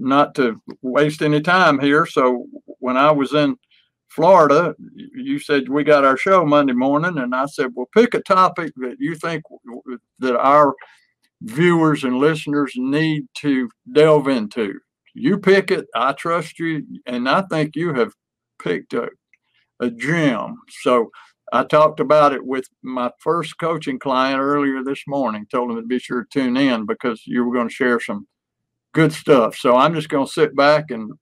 not 0.00 0.34
to 0.36 0.60
waste 0.82 1.22
any 1.22 1.40
time 1.40 1.78
here. 1.78 2.06
So 2.06 2.46
when 2.78 2.96
I 2.96 3.10
was 3.10 3.34
in 3.34 3.56
Florida, 4.08 4.74
you 4.96 5.38
said 5.38 5.68
we 5.68 5.84
got 5.84 6.04
our 6.04 6.16
show 6.16 6.44
Monday 6.44 6.72
morning, 6.72 7.18
and 7.18 7.34
I 7.34 7.46
said, 7.46 7.70
well, 7.74 7.88
pick 7.94 8.14
a 8.14 8.22
topic 8.22 8.72
that 8.76 8.96
you 8.98 9.14
think 9.14 9.44
that 10.18 10.36
our 10.36 10.74
viewers 11.42 12.02
and 12.02 12.18
listeners 12.18 12.72
need 12.76 13.26
to 13.36 13.70
delve 13.92 14.28
into. 14.28 14.80
You 15.14 15.38
pick 15.38 15.70
it. 15.70 15.86
I 15.94 16.12
trust 16.12 16.58
you, 16.58 16.84
and 17.06 17.28
I 17.28 17.42
think 17.42 17.76
you 17.76 17.94
have 17.94 18.12
picked 18.62 18.94
a, 18.94 19.10
a 19.78 19.90
gem. 19.90 20.56
So 20.82 21.10
I 21.52 21.64
talked 21.64 22.00
about 22.00 22.32
it 22.32 22.44
with 22.44 22.68
my 22.82 23.10
first 23.18 23.58
coaching 23.58 23.98
client 23.98 24.40
earlier 24.40 24.82
this 24.84 25.02
morning. 25.06 25.46
Told 25.50 25.70
him 25.70 25.76
to 25.76 25.86
be 25.86 25.98
sure 25.98 26.24
to 26.24 26.28
tune 26.30 26.56
in 26.56 26.86
because 26.86 27.22
you 27.26 27.44
were 27.44 27.54
going 27.54 27.68
to 27.68 27.74
share 27.74 28.00
some 28.00 28.26
good 28.92 29.12
stuff. 29.12 29.56
So 29.56 29.76
I'm 29.76 29.94
just 29.94 30.08
going 30.08 30.26
to 30.26 30.32
sit 30.32 30.54
back 30.56 30.90
and 30.90 31.12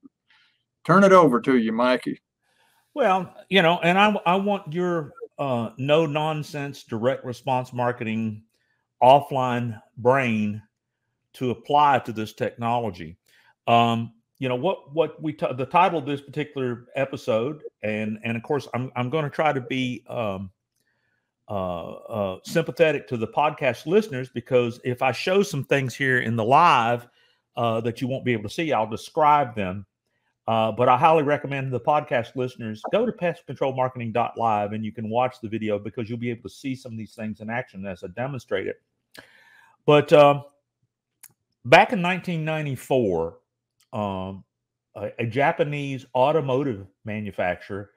turn 0.85 1.05
it 1.05 1.13
over 1.13 1.41
to 1.41 1.57
you, 1.57 1.73
Mikey. 1.73 2.21
Well, 2.95 3.33
you 3.49 3.63
know, 3.63 3.79
and 3.81 3.99
I 3.99 4.15
I 4.27 4.37
want 4.37 4.73
your 4.73 5.13
uh, 5.39 5.71
no 5.79 6.07
nonsense 6.07 6.83
direct 6.83 7.25
response 7.25 7.73
marketing 7.73 8.43
offline 9.03 9.81
brain 9.97 10.63
to 11.35 11.51
apply 11.51 12.01
to 12.01 12.13
this 12.13 12.33
technology. 12.33 13.17
Um, 13.67 14.15
you 14.39 14.49
know 14.49 14.57
what 14.57 14.93
what 14.95 15.21
we 15.23 15.33
t- 15.33 15.53
the 15.57 15.67
title 15.67 15.99
of 15.99 16.07
this 16.07 16.21
particular 16.21 16.87
episode, 16.97 17.63
and 17.83 18.19
and 18.25 18.37
of 18.37 18.43
course 18.43 18.69
I'm 18.75 18.91
I'm 18.97 19.11
going 19.11 19.25
to 19.25 19.31
try 19.31 19.53
to 19.53 19.61
be 19.61 20.05
um, 20.09 20.51
uh, 21.49 21.91
uh, 21.93 22.39
sympathetic 22.45 23.09
to 23.09 23.17
the 23.17 23.27
podcast 23.27 23.87
listeners 23.87 24.29
because 24.29 24.81
if 24.85 25.03
I 25.03 25.13
show 25.13 25.43
some 25.43 25.65
things 25.65 25.95
here 25.95 26.21
in 26.21 26.37
the 26.37 26.45
live 26.45 27.09
uh, 27.59 27.83
that 27.83 28.01
you 28.01 28.09
won't 28.09 28.25
be 28.25 28.33
able 28.33 28.45
to 28.45 28.49
see, 28.49 28.73
I'll 28.73 28.89
describe 28.89 29.55
them 29.55 29.85
uh, 30.49 30.73
but 30.73 30.89
I 30.89 30.97
highly 30.97 31.25
recommend 31.25 31.71
the 31.71 31.79
podcast 31.79 32.35
listeners 32.35 32.81
go 32.91 33.05
to 33.05 33.13
pestcontrolmarketing.live 33.13 34.73
and 34.73 34.83
you 34.83 34.93
can 34.93 35.11
watch 35.11 35.43
the 35.43 35.49
video 35.49 35.79
because 35.79 36.09
you'll 36.09 36.19
be 36.19 36.31
able 36.31 36.45
to 36.45 36.55
see 36.55 36.75
some 36.75 36.93
of 36.93 36.97
these 36.97 37.15
things 37.15 37.41
in 37.41 37.51
action 37.51 37.85
as 37.85 38.03
I 38.03 38.07
demonstrate 38.17 38.67
it. 38.67 38.81
But 39.85 40.11
um, 40.15 40.45
back 41.67 41.93
in 41.93 42.01
1994, 42.01 43.39
um, 43.93 44.43
a, 44.97 45.13
a 45.19 45.27
Japanese 45.27 46.07
automotive 46.15 46.87
manufacturer 47.05 47.91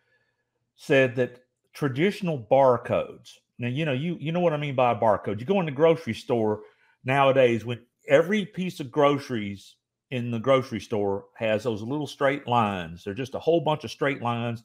said 0.75 1.16
that 1.16 1.44
traditional 1.72 2.38
barcodes. 2.52 3.38
Now 3.59 3.70
you 3.70 3.86
know 3.86 3.94
you 3.94 4.18
you 4.20 4.34
know 4.34 4.42
what 4.42 4.52
I 4.52 4.58
mean 4.58 4.75
by 4.75 4.92
a 4.92 4.96
barcode. 4.96 5.40
You 5.40 5.46
go 5.46 5.62
in 5.62 5.66
the 5.66 5.72
grocery 5.72 6.16
store 6.16 6.64
nowadays 7.06 7.64
when 7.64 7.80
every 8.12 8.45
piece 8.45 8.80
of 8.80 8.92
groceries 8.92 9.78
in 10.12 10.30
the 10.30 10.40
grocery 10.40 10.81
store 10.81 11.26
has 11.38 11.64
those 11.64 11.81
little 11.81 12.06
straight 12.06 12.45
lines. 12.45 13.03
They're 13.03 13.14
just 13.14 13.34
a 13.34 13.40
whole 13.40 13.62
bunch 13.62 13.86
of 13.86 13.90
straight 13.90 14.22
lines. 14.22 14.64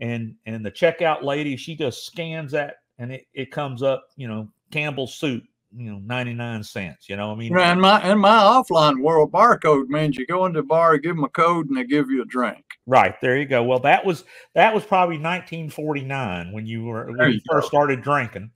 And 0.00 0.34
and 0.44 0.66
the 0.66 0.70
checkout 0.70 1.22
lady, 1.22 1.56
she 1.56 1.74
just 1.74 2.04
scans 2.04 2.52
that 2.52 2.76
and 2.98 3.12
it, 3.12 3.26
it 3.32 3.50
comes 3.50 3.82
up, 3.82 4.04
you 4.16 4.28
know, 4.28 4.48
Campbell's 4.70 5.14
soup, 5.14 5.44
you 5.74 5.90
know, 5.90 6.00
99 6.04 6.62
cents. 6.64 7.08
You 7.08 7.16
know, 7.16 7.32
I 7.32 7.36
mean 7.36 7.52
yeah, 7.52 7.72
in 7.72 7.80
my 7.80 8.02
in 8.10 8.18
my 8.18 8.38
offline 8.38 9.00
world, 9.00 9.32
barcode 9.32 9.88
means 9.88 10.16
you 10.16 10.26
go 10.26 10.46
into 10.46 10.60
the 10.60 10.66
bar, 10.66 10.98
give 10.98 11.14
them 11.14 11.24
a 11.24 11.28
code, 11.28 11.68
and 11.68 11.76
they 11.76 11.84
give 11.84 12.10
you 12.10 12.22
a 12.22 12.26
drink. 12.26 12.64
Right. 12.86 13.14
There 13.20 13.36
you 13.36 13.46
go. 13.46 13.62
Well, 13.62 13.80
that 13.80 14.04
was 14.04 14.24
that 14.54 14.74
was 14.74 14.84
probably 14.84 15.16
1949 15.16 16.52
when 16.52 16.66
you 16.66 16.84
were 16.84 17.06
when 17.12 17.28
you, 17.28 17.34
you 17.36 17.40
first 17.48 17.68
started 17.68 18.02
drinking. 18.02 18.50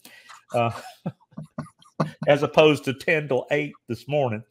Uh, 0.53 0.72
as 2.27 2.43
opposed 2.43 2.85
to 2.87 2.95
10 2.95 3.29
till 3.29 3.47
8 3.51 3.73
this 3.89 4.09
morning. 4.09 4.43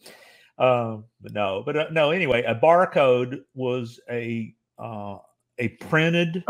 Um, 0.57 1.05
but 1.21 1.33
no, 1.33 1.63
but 1.65 1.77
uh, 1.77 1.87
no. 1.91 2.11
Anyway, 2.11 2.43
a 2.43 2.55
barcode 2.55 3.41
was 3.55 3.99
a 4.09 4.53
uh, 4.79 5.17
a 5.59 5.69
printed 5.69 6.45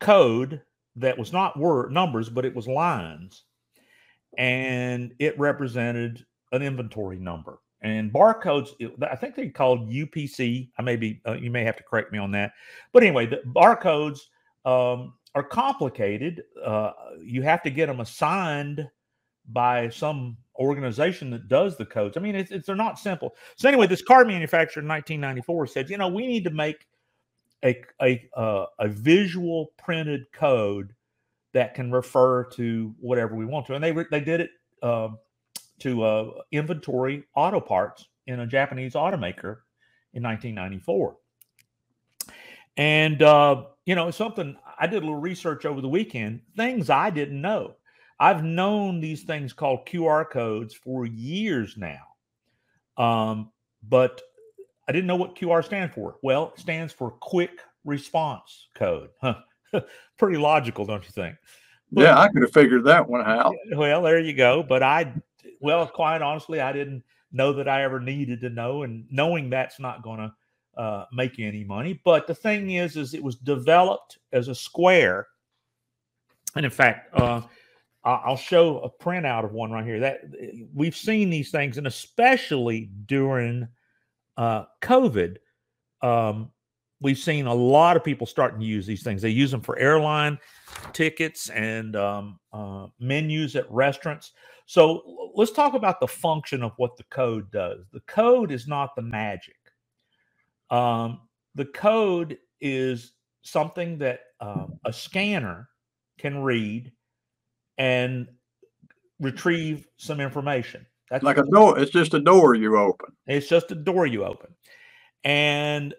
code 0.00 0.62
that 0.96 1.18
was 1.18 1.32
not 1.32 1.58
word 1.58 1.92
numbers, 1.92 2.28
but 2.28 2.44
it 2.44 2.54
was 2.54 2.68
lines, 2.68 3.44
and 4.38 5.12
it 5.18 5.38
represented 5.38 6.24
an 6.52 6.62
inventory 6.62 7.18
number. 7.18 7.60
And 7.82 8.12
barcodes, 8.12 8.70
I 9.10 9.16
think 9.16 9.36
they 9.36 9.50
called 9.50 9.90
UPC. 9.90 10.70
I 10.78 10.82
may 10.82 10.96
be, 10.96 11.20
uh, 11.28 11.34
you 11.34 11.50
may 11.50 11.64
have 11.64 11.76
to 11.76 11.84
correct 11.84 12.12
me 12.12 12.18
on 12.18 12.32
that. 12.32 12.52
But 12.92 13.02
anyway, 13.04 13.26
the 13.26 13.42
barcodes 13.46 14.20
um, 14.64 15.14
are 15.34 15.44
complicated. 15.44 16.42
Uh, 16.64 16.92
you 17.22 17.42
have 17.42 17.62
to 17.64 17.70
get 17.70 17.86
them 17.86 18.00
assigned 18.00 18.88
by 19.52 19.88
some 19.88 20.36
organization 20.56 21.30
that 21.30 21.48
does 21.48 21.76
the 21.76 21.86
codes. 21.86 22.16
I 22.16 22.20
mean, 22.20 22.34
it's, 22.34 22.50
it's 22.50 22.66
they're 22.66 22.76
not 22.76 22.98
simple. 22.98 23.34
So 23.56 23.68
anyway, 23.68 23.86
this 23.86 24.02
car 24.02 24.24
manufacturer 24.24 24.82
in 24.82 24.88
1994 24.88 25.66
said, 25.68 25.90
you 25.90 25.98
know, 25.98 26.08
we 26.08 26.26
need 26.26 26.44
to 26.44 26.50
make 26.50 26.86
a 27.64 27.82
a 28.00 28.28
uh, 28.36 28.66
a 28.78 28.88
visual 28.88 29.72
printed 29.78 30.30
code 30.32 30.94
that 31.52 31.74
can 31.74 31.92
refer 31.92 32.44
to 32.44 32.94
whatever 32.98 33.34
we 33.34 33.44
want 33.44 33.66
to, 33.66 33.74
and 33.74 33.84
they 33.84 33.92
they 34.10 34.20
did 34.20 34.40
it 34.40 34.50
um, 34.82 35.18
to 35.80 36.02
uh, 36.02 36.30
inventory 36.50 37.24
auto 37.34 37.60
parts 37.60 38.06
in 38.26 38.40
a 38.40 38.46
Japanese 38.46 38.94
automaker 38.94 39.58
in 40.14 40.22
1994. 40.22 41.16
And 42.76 43.22
uh, 43.22 43.64
you 43.84 43.94
know, 43.94 44.10
something 44.10 44.56
I 44.78 44.86
did 44.86 45.02
a 45.02 45.06
little 45.06 45.16
research 45.16 45.64
over 45.64 45.80
the 45.80 45.88
weekend, 45.88 46.40
things 46.56 46.90
I 46.90 47.10
didn't 47.10 47.40
know. 47.40 47.76
I've 48.22 48.44
known 48.44 49.00
these 49.00 49.24
things 49.24 49.52
called 49.52 49.84
QR 49.84 50.30
codes 50.30 50.74
for 50.74 51.04
years 51.06 51.76
now, 51.76 52.06
um, 52.96 53.50
but 53.88 54.22
I 54.88 54.92
didn't 54.92 55.08
know 55.08 55.16
what 55.16 55.34
QR 55.34 55.64
stands 55.64 55.92
for. 55.92 56.18
Well, 56.22 56.52
it 56.54 56.60
stands 56.60 56.92
for 56.92 57.10
Quick 57.10 57.58
Response 57.84 58.68
Code. 58.76 59.10
Pretty 60.18 60.38
logical, 60.38 60.86
don't 60.86 61.02
you 61.02 61.10
think? 61.10 61.34
But, 61.90 62.02
yeah, 62.02 62.16
I 62.16 62.28
could 62.28 62.42
have 62.42 62.52
figured 62.52 62.84
that 62.84 63.08
one 63.08 63.22
out. 63.22 63.56
Well, 63.72 64.02
there 64.02 64.20
you 64.20 64.34
go. 64.34 64.62
But 64.62 64.84
I, 64.84 65.12
well, 65.60 65.88
quite 65.88 66.22
honestly, 66.22 66.60
I 66.60 66.72
didn't 66.72 67.02
know 67.32 67.52
that 67.54 67.66
I 67.66 67.82
ever 67.82 67.98
needed 67.98 68.40
to 68.42 68.50
know, 68.50 68.84
and 68.84 69.04
knowing 69.10 69.50
that's 69.50 69.80
not 69.80 70.04
going 70.04 70.20
to 70.20 70.80
uh, 70.80 71.06
make 71.12 71.40
any 71.40 71.64
money. 71.64 72.00
But 72.04 72.28
the 72.28 72.36
thing 72.36 72.70
is, 72.70 72.96
is 72.96 73.14
it 73.14 73.22
was 73.22 73.34
developed 73.34 74.18
as 74.32 74.46
a 74.46 74.54
square, 74.54 75.26
and 76.54 76.64
in 76.64 76.70
fact, 76.70 77.12
uh, 77.18 77.40
I'll 78.04 78.36
show 78.36 78.80
a 78.80 78.90
printout 78.90 79.44
of 79.44 79.52
one 79.52 79.70
right 79.70 79.84
here. 79.84 80.00
That 80.00 80.22
we've 80.74 80.96
seen 80.96 81.30
these 81.30 81.50
things, 81.50 81.78
and 81.78 81.86
especially 81.86 82.90
during 83.06 83.68
uh, 84.36 84.64
COVID, 84.80 85.36
um, 86.02 86.50
we've 87.00 87.18
seen 87.18 87.46
a 87.46 87.54
lot 87.54 87.96
of 87.96 88.02
people 88.02 88.26
starting 88.26 88.60
to 88.60 88.66
use 88.66 88.86
these 88.86 89.04
things. 89.04 89.22
They 89.22 89.30
use 89.30 89.52
them 89.52 89.60
for 89.60 89.78
airline 89.78 90.38
tickets 90.92 91.48
and 91.50 91.94
um, 91.94 92.40
uh, 92.52 92.86
menus 92.98 93.54
at 93.54 93.70
restaurants. 93.70 94.32
So 94.66 95.30
let's 95.34 95.52
talk 95.52 95.74
about 95.74 96.00
the 96.00 96.08
function 96.08 96.62
of 96.62 96.72
what 96.78 96.96
the 96.96 97.04
code 97.04 97.50
does. 97.50 97.86
The 97.92 98.00
code 98.00 98.50
is 98.50 98.66
not 98.66 98.96
the 98.96 99.02
magic. 99.02 99.56
Um, 100.70 101.20
the 101.54 101.66
code 101.66 102.38
is 102.60 103.12
something 103.42 103.98
that 103.98 104.20
um, 104.40 104.78
a 104.84 104.92
scanner 104.92 105.68
can 106.18 106.42
read 106.42 106.92
and 107.78 108.28
retrieve 109.20 109.86
some 109.96 110.20
information. 110.20 110.86
That's 111.10 111.24
like 111.24 111.38
a 111.38 111.44
door. 111.44 111.78
It's 111.78 111.90
just 111.90 112.14
a 112.14 112.20
door 112.20 112.54
you 112.54 112.78
open. 112.78 113.12
It's 113.26 113.48
just 113.48 113.70
a 113.70 113.74
door 113.74 114.06
you 114.06 114.24
open. 114.24 114.54
And 115.24 115.94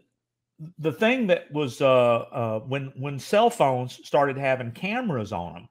the 0.80 0.92
thing 0.92 1.28
that 1.28 1.52
was 1.52 1.82
uh, 1.82 2.18
uh, 2.32 2.60
when 2.62 2.92
when 2.96 3.20
cell 3.20 3.50
phones 3.50 4.00
started 4.04 4.38
having 4.38 4.72
cameras 4.72 5.32
on 5.32 5.54
them, 5.54 5.70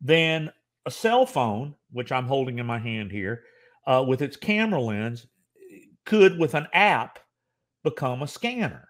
then 0.00 0.52
a 0.86 0.90
cell 0.90 1.26
phone, 1.26 1.74
which 1.92 2.12
I'm 2.12 2.26
holding 2.26 2.58
in 2.58 2.66
my 2.66 2.78
hand 2.78 3.12
here, 3.12 3.44
uh, 3.86 4.04
with 4.06 4.22
its 4.22 4.36
camera 4.36 4.80
lens, 4.80 5.26
could 6.04 6.38
with 6.38 6.54
an 6.54 6.66
app 6.72 7.18
become 7.84 8.22
a 8.22 8.28
scanner. 8.28 8.88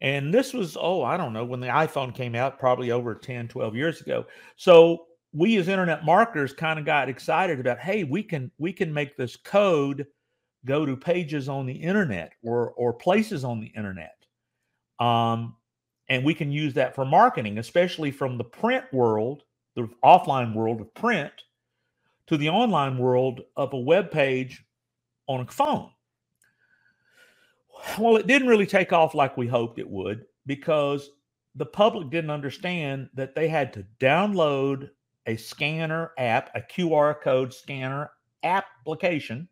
And 0.00 0.32
this 0.32 0.52
was, 0.52 0.76
oh, 0.78 1.02
I 1.02 1.16
don't 1.16 1.32
know, 1.32 1.44
when 1.44 1.60
the 1.60 1.68
iPhone 1.68 2.14
came 2.14 2.34
out, 2.34 2.58
probably 2.58 2.90
over 2.90 3.14
10, 3.14 3.48
12 3.48 3.74
years 3.74 4.00
ago. 4.00 4.26
So 4.56 5.06
we 5.32 5.56
as 5.56 5.68
internet 5.68 6.04
marketers 6.04 6.52
kind 6.52 6.78
of 6.78 6.84
got 6.84 7.08
excited 7.08 7.60
about, 7.60 7.78
hey, 7.78 8.04
we 8.04 8.22
can 8.22 8.50
we 8.58 8.72
can 8.72 8.92
make 8.92 9.16
this 9.16 9.36
code 9.36 10.06
go 10.64 10.84
to 10.84 10.96
pages 10.96 11.48
on 11.48 11.66
the 11.66 11.74
internet 11.74 12.32
or 12.42 12.70
or 12.72 12.92
places 12.92 13.44
on 13.44 13.60
the 13.60 13.66
internet. 13.68 14.14
Um, 14.98 15.56
and 16.08 16.24
we 16.24 16.34
can 16.34 16.50
use 16.50 16.74
that 16.74 16.94
for 16.94 17.04
marketing, 17.04 17.58
especially 17.58 18.10
from 18.10 18.38
the 18.38 18.44
print 18.44 18.84
world, 18.92 19.42
the 19.74 19.88
offline 20.04 20.54
world 20.54 20.80
of 20.80 20.94
print, 20.94 21.32
to 22.28 22.36
the 22.36 22.48
online 22.48 22.98
world 22.98 23.42
of 23.56 23.72
a 23.72 23.78
web 23.78 24.10
page 24.10 24.64
on 25.26 25.40
a 25.40 25.46
phone. 25.46 25.90
Well, 27.98 28.16
it 28.16 28.26
didn't 28.26 28.48
really 28.48 28.66
take 28.66 28.92
off 28.92 29.14
like 29.14 29.36
we 29.36 29.46
hoped 29.46 29.78
it 29.78 29.88
would 29.88 30.26
because 30.46 31.10
the 31.54 31.66
public 31.66 32.10
didn't 32.10 32.30
understand 32.30 33.08
that 33.14 33.34
they 33.34 33.48
had 33.48 33.72
to 33.74 33.86
download 33.98 34.90
a 35.26 35.36
scanner 35.36 36.12
app, 36.18 36.50
a 36.54 36.60
QR 36.60 37.20
code 37.20 37.52
scanner 37.52 38.10
application 38.42 39.48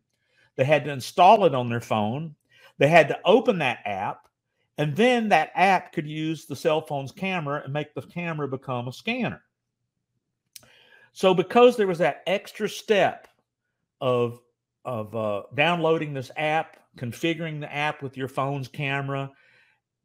They 0.55 0.63
had 0.63 0.85
to 0.85 0.91
install 0.91 1.45
it 1.45 1.53
on 1.53 1.69
their 1.69 1.81
phone. 1.81 2.35
They 2.77 2.87
had 2.87 3.09
to 3.09 3.19
open 3.25 3.59
that 3.59 3.79
app. 3.85 4.27
And 4.77 4.95
then 4.95 5.29
that 5.29 5.51
app 5.55 5.93
could 5.93 6.07
use 6.07 6.45
the 6.45 6.55
cell 6.55 6.81
phone's 6.81 7.11
camera 7.11 7.61
and 7.63 7.73
make 7.73 7.93
the 7.93 8.01
camera 8.01 8.47
become 8.47 8.87
a 8.87 8.93
scanner. 8.93 9.41
So, 11.13 11.33
because 11.33 11.77
there 11.77 11.87
was 11.87 11.99
that 11.99 12.23
extra 12.27 12.67
step 12.67 13.27
of, 14.01 14.41
of 14.83 15.15
uh, 15.15 15.43
downloading 15.55 16.13
this 16.13 16.29
app, 16.35 16.77
configuring 16.97 17.59
the 17.59 17.73
app 17.73 18.01
with 18.01 18.17
your 18.17 18.27
phone's 18.27 18.67
camera, 18.67 19.31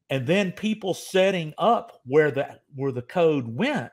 and 0.08 0.26
then 0.26 0.52
people 0.52 0.94
setting 0.94 1.54
up 1.58 2.00
where 2.04 2.30
the 2.30 2.60
where 2.74 2.92
the 2.92 3.02
code 3.02 3.46
went 3.46 3.92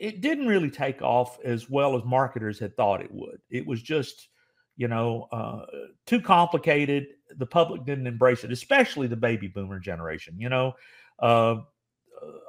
it 0.00 0.22
didn't 0.22 0.46
really 0.46 0.70
take 0.70 1.02
off 1.02 1.38
as 1.44 1.68
well 1.68 1.94
as 1.94 2.02
marketers 2.04 2.58
had 2.58 2.74
thought 2.74 3.02
it 3.02 3.12
would. 3.12 3.38
It 3.50 3.66
was 3.66 3.82
just 3.82 4.28
you 4.76 4.88
know 4.88 5.28
uh, 5.30 5.66
too 6.06 6.20
complicated. 6.20 7.06
The 7.36 7.46
public 7.46 7.84
didn't 7.84 8.08
embrace 8.08 8.42
it 8.42 8.50
especially 8.50 9.06
the 9.06 9.16
baby 9.16 9.46
boomer 9.46 9.78
generation 9.78 10.34
you 10.36 10.48
know? 10.48 10.72
Uh, 11.20 11.56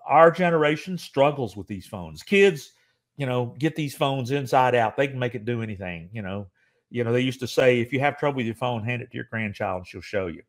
our 0.08 0.32
generation 0.32 0.98
struggles 0.98 1.56
with 1.56 1.68
these 1.68 1.86
phones. 1.86 2.24
Kids 2.24 2.72
you 3.18 3.26
know 3.26 3.54
get 3.60 3.76
these 3.76 3.96
phones 3.96 4.32
inside 4.32 4.74
out. 4.74 4.96
They 4.96 5.08
can 5.08 5.20
make 5.20 5.36
it 5.36 5.46
do 5.46 5.62
anything 5.62 6.10
you 6.14 6.22
know 6.22 6.48
you 6.92 7.04
know 7.04 7.12
they 7.12 7.22
used 7.22 7.40
to 7.40 7.48
say 7.48 7.80
if 7.80 7.92
you 7.92 8.00
have 8.00 8.18
trouble 8.18 8.38
with 8.38 8.46
your 8.46 8.56
phone 8.56 8.84
hand 8.84 9.02
it 9.02 9.10
to 9.10 9.16
your 9.18 9.28
grandchild 9.32 9.80
and 9.80 9.88
she'll 9.88 10.02
show 10.02 10.28
you 10.28 10.44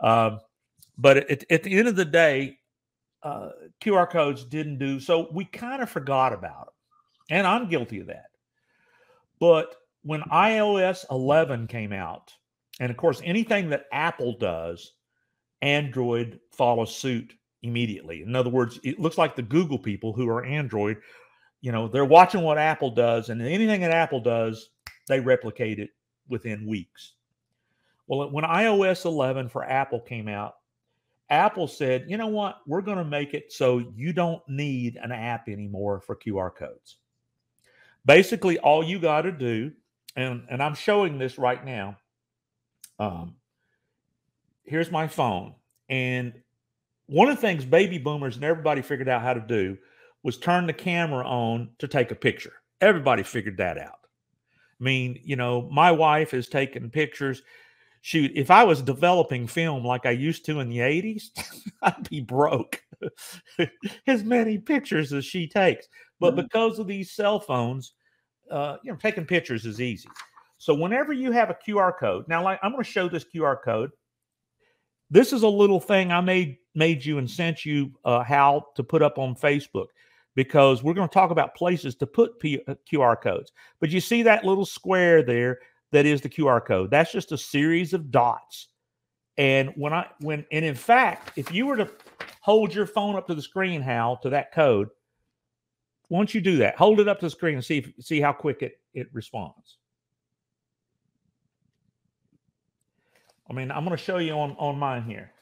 um, 0.00 0.40
but 0.98 1.18
at, 1.30 1.44
at, 1.50 1.62
the 1.62 1.76
end 1.78 1.88
of 1.88 1.96
the 1.96 2.04
day, 2.04 2.58
uh, 3.22 3.50
QR 3.80 4.08
codes 4.08 4.44
didn't 4.44 4.78
do 4.78 5.00
so. 5.00 5.28
We 5.32 5.44
kind 5.44 5.82
of 5.82 5.90
forgot 5.90 6.32
about 6.32 6.66
them, 6.66 6.74
and 7.30 7.46
I'm 7.46 7.68
guilty 7.68 8.00
of 8.00 8.06
that. 8.06 8.30
But 9.38 9.74
when 10.02 10.22
iOS 10.22 11.04
11 11.10 11.66
came 11.66 11.92
out, 11.92 12.32
and 12.80 12.90
of 12.90 12.96
course, 12.96 13.20
anything 13.24 13.70
that 13.70 13.86
Apple 13.92 14.36
does, 14.38 14.92
Android 15.62 16.40
follows 16.52 16.94
suit 16.94 17.34
immediately. 17.62 18.22
In 18.22 18.36
other 18.36 18.50
words, 18.50 18.78
it 18.84 19.00
looks 19.00 19.18
like 19.18 19.34
the 19.34 19.42
Google 19.42 19.78
people 19.78 20.12
who 20.12 20.28
are 20.28 20.44
Android, 20.44 20.98
you 21.60 21.72
know, 21.72 21.88
they're 21.88 22.04
watching 22.04 22.42
what 22.42 22.58
Apple 22.58 22.90
does, 22.90 23.28
and 23.28 23.42
anything 23.42 23.80
that 23.80 23.90
Apple 23.90 24.20
does, 24.20 24.70
they 25.08 25.20
replicate 25.20 25.78
it 25.78 25.90
within 26.28 26.66
weeks. 26.66 27.12
Well, 28.06 28.30
when 28.30 28.44
iOS 28.44 29.04
11 29.04 29.48
for 29.48 29.64
Apple 29.64 30.00
came 30.00 30.28
out, 30.28 30.56
Apple 31.28 31.66
said, 31.66 32.04
you 32.08 32.16
know 32.16 32.28
what? 32.28 32.60
We're 32.66 32.82
going 32.82 32.98
to 32.98 33.04
make 33.04 33.34
it 33.34 33.52
so 33.52 33.82
you 33.96 34.12
don't 34.12 34.42
need 34.48 34.96
an 34.96 35.10
app 35.10 35.48
anymore 35.48 36.00
for 36.00 36.14
QR 36.14 36.54
codes. 36.54 36.96
Basically, 38.04 38.58
all 38.58 38.84
you 38.84 39.00
got 39.00 39.22
to 39.22 39.32
do, 39.32 39.72
and, 40.14 40.44
and 40.48 40.62
I'm 40.62 40.74
showing 40.74 41.18
this 41.18 41.36
right 41.36 41.64
now. 41.64 41.96
Um, 43.00 43.34
here's 44.62 44.90
my 44.92 45.08
phone. 45.08 45.54
And 45.88 46.32
one 47.06 47.28
of 47.28 47.36
the 47.36 47.40
things 47.40 47.64
baby 47.64 47.98
boomers 47.98 48.36
and 48.36 48.44
everybody 48.44 48.82
figured 48.82 49.08
out 49.08 49.22
how 49.22 49.34
to 49.34 49.40
do 49.40 49.76
was 50.22 50.38
turn 50.38 50.66
the 50.66 50.72
camera 50.72 51.26
on 51.26 51.70
to 51.78 51.88
take 51.88 52.12
a 52.12 52.14
picture. 52.14 52.52
Everybody 52.80 53.24
figured 53.24 53.56
that 53.58 53.78
out. 53.78 54.05
I 54.80 54.84
mean, 54.84 55.20
you 55.22 55.36
know, 55.36 55.68
my 55.70 55.90
wife 55.90 56.34
is 56.34 56.48
taking 56.48 56.90
pictures 56.90 57.42
shoot, 58.06 58.30
if 58.36 58.52
I 58.52 58.62
was 58.62 58.82
developing 58.82 59.48
film 59.48 59.84
like 59.84 60.06
I 60.06 60.12
used 60.12 60.44
to 60.44 60.60
in 60.60 60.68
the 60.68 60.78
80s, 60.78 61.24
I'd 61.82 62.08
be 62.08 62.20
broke. 62.20 62.80
as 64.06 64.22
many 64.22 64.58
pictures 64.58 65.12
as 65.12 65.24
she 65.24 65.48
takes. 65.48 65.88
But 66.20 66.34
mm-hmm. 66.34 66.42
because 66.42 66.78
of 66.78 66.86
these 66.86 67.10
cell 67.10 67.40
phones, 67.40 67.94
uh, 68.48 68.76
you 68.84 68.92
know, 68.92 68.96
taking 68.96 69.24
pictures 69.24 69.66
is 69.66 69.80
easy. 69.80 70.08
So 70.58 70.72
whenever 70.72 71.12
you 71.12 71.32
have 71.32 71.50
a 71.50 71.58
QR 71.66 71.98
code, 71.98 72.28
now 72.28 72.44
like 72.44 72.60
I'm 72.62 72.70
going 72.70 72.84
to 72.84 72.88
show 72.88 73.08
this 73.08 73.26
QR 73.34 73.56
code. 73.60 73.90
This 75.10 75.32
is 75.32 75.42
a 75.42 75.48
little 75.48 75.80
thing 75.80 76.12
I 76.12 76.20
made 76.20 76.58
made 76.76 77.04
you 77.04 77.18
and 77.18 77.28
sent 77.28 77.64
you 77.64 77.90
uh, 78.04 78.22
how 78.22 78.66
to 78.76 78.84
put 78.84 79.02
up 79.02 79.18
on 79.18 79.34
Facebook 79.34 79.86
because 80.36 80.82
we're 80.82 80.94
going 80.94 81.08
to 81.08 81.12
talk 81.12 81.30
about 81.32 81.56
places 81.56 81.96
to 81.96 82.06
put 82.06 82.38
P- 82.38 82.62
QR 82.92 83.12
uh, 83.12 83.16
codes. 83.16 83.50
But 83.80 83.90
you 83.90 84.00
see 84.00 84.22
that 84.22 84.44
little 84.44 84.66
square 84.66 85.22
there 85.22 85.58
that 85.90 86.06
is 86.06 86.20
the 86.20 86.28
QR 86.28 86.64
code. 86.64 86.90
That's 86.90 87.10
just 87.10 87.32
a 87.32 87.38
series 87.38 87.94
of 87.94 88.10
dots. 88.12 88.68
And 89.38 89.72
when 89.76 89.92
I 89.92 90.06
when 90.20 90.46
and 90.52 90.64
in 90.64 90.74
fact, 90.74 91.32
if 91.36 91.52
you 91.52 91.66
were 91.66 91.76
to 91.76 91.90
hold 92.40 92.74
your 92.74 92.86
phone 92.86 93.16
up 93.16 93.26
to 93.26 93.34
the 93.34 93.42
screen, 93.42 93.80
Hal, 93.80 94.18
to 94.18 94.30
that 94.30 94.52
code, 94.52 94.88
once 96.08 96.34
you 96.34 96.40
do 96.40 96.58
that, 96.58 96.76
hold 96.76 97.00
it 97.00 97.08
up 97.08 97.18
to 97.20 97.26
the 97.26 97.30
screen 97.30 97.54
and 97.54 97.64
see 97.64 97.78
if, 97.78 97.92
see 98.00 98.20
how 98.20 98.32
quick 98.32 98.62
it 98.62 98.78
it 98.94 99.08
responds. 99.12 99.78
I 103.48 103.52
mean, 103.52 103.70
I'm 103.70 103.84
going 103.84 103.96
to 103.96 104.02
show 104.02 104.18
you 104.18 104.32
on 104.32 104.54
on 104.58 104.78
mine 104.78 105.02
here. 105.04 105.32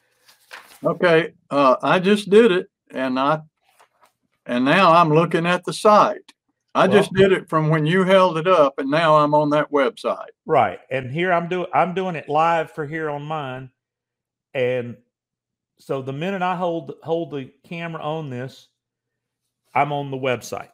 Okay, 0.84 1.32
uh, 1.50 1.76
I 1.82 1.98
just 1.98 2.30
did 2.30 2.52
it, 2.52 2.68
and 2.90 3.18
I 3.18 3.40
and 4.46 4.64
now 4.64 4.92
I'm 4.92 5.10
looking 5.10 5.46
at 5.46 5.64
the 5.64 5.72
site. 5.72 6.32
I 6.74 6.86
well, 6.86 6.98
just 6.98 7.12
did 7.14 7.32
it 7.32 7.48
from 7.48 7.68
when 7.68 7.86
you 7.86 8.04
held 8.04 8.36
it 8.36 8.48
up, 8.48 8.78
and 8.78 8.90
now 8.90 9.16
I'm 9.16 9.34
on 9.34 9.50
that 9.50 9.70
website. 9.70 10.30
Right, 10.44 10.80
and 10.90 11.10
here 11.10 11.32
I'm 11.32 11.48
doing 11.48 11.66
I'm 11.72 11.94
doing 11.94 12.16
it 12.16 12.28
live 12.28 12.70
for 12.70 12.86
here 12.86 13.08
on 13.10 13.22
mine, 13.22 13.70
and 14.54 14.96
so 15.78 16.02
the 16.02 16.12
minute 16.12 16.42
I 16.42 16.56
hold 16.56 16.94
hold 17.02 17.30
the 17.30 17.50
camera 17.64 18.02
on 18.02 18.30
this, 18.30 18.68
I'm 19.74 19.92
on 19.92 20.10
the 20.10 20.16
website. 20.16 20.70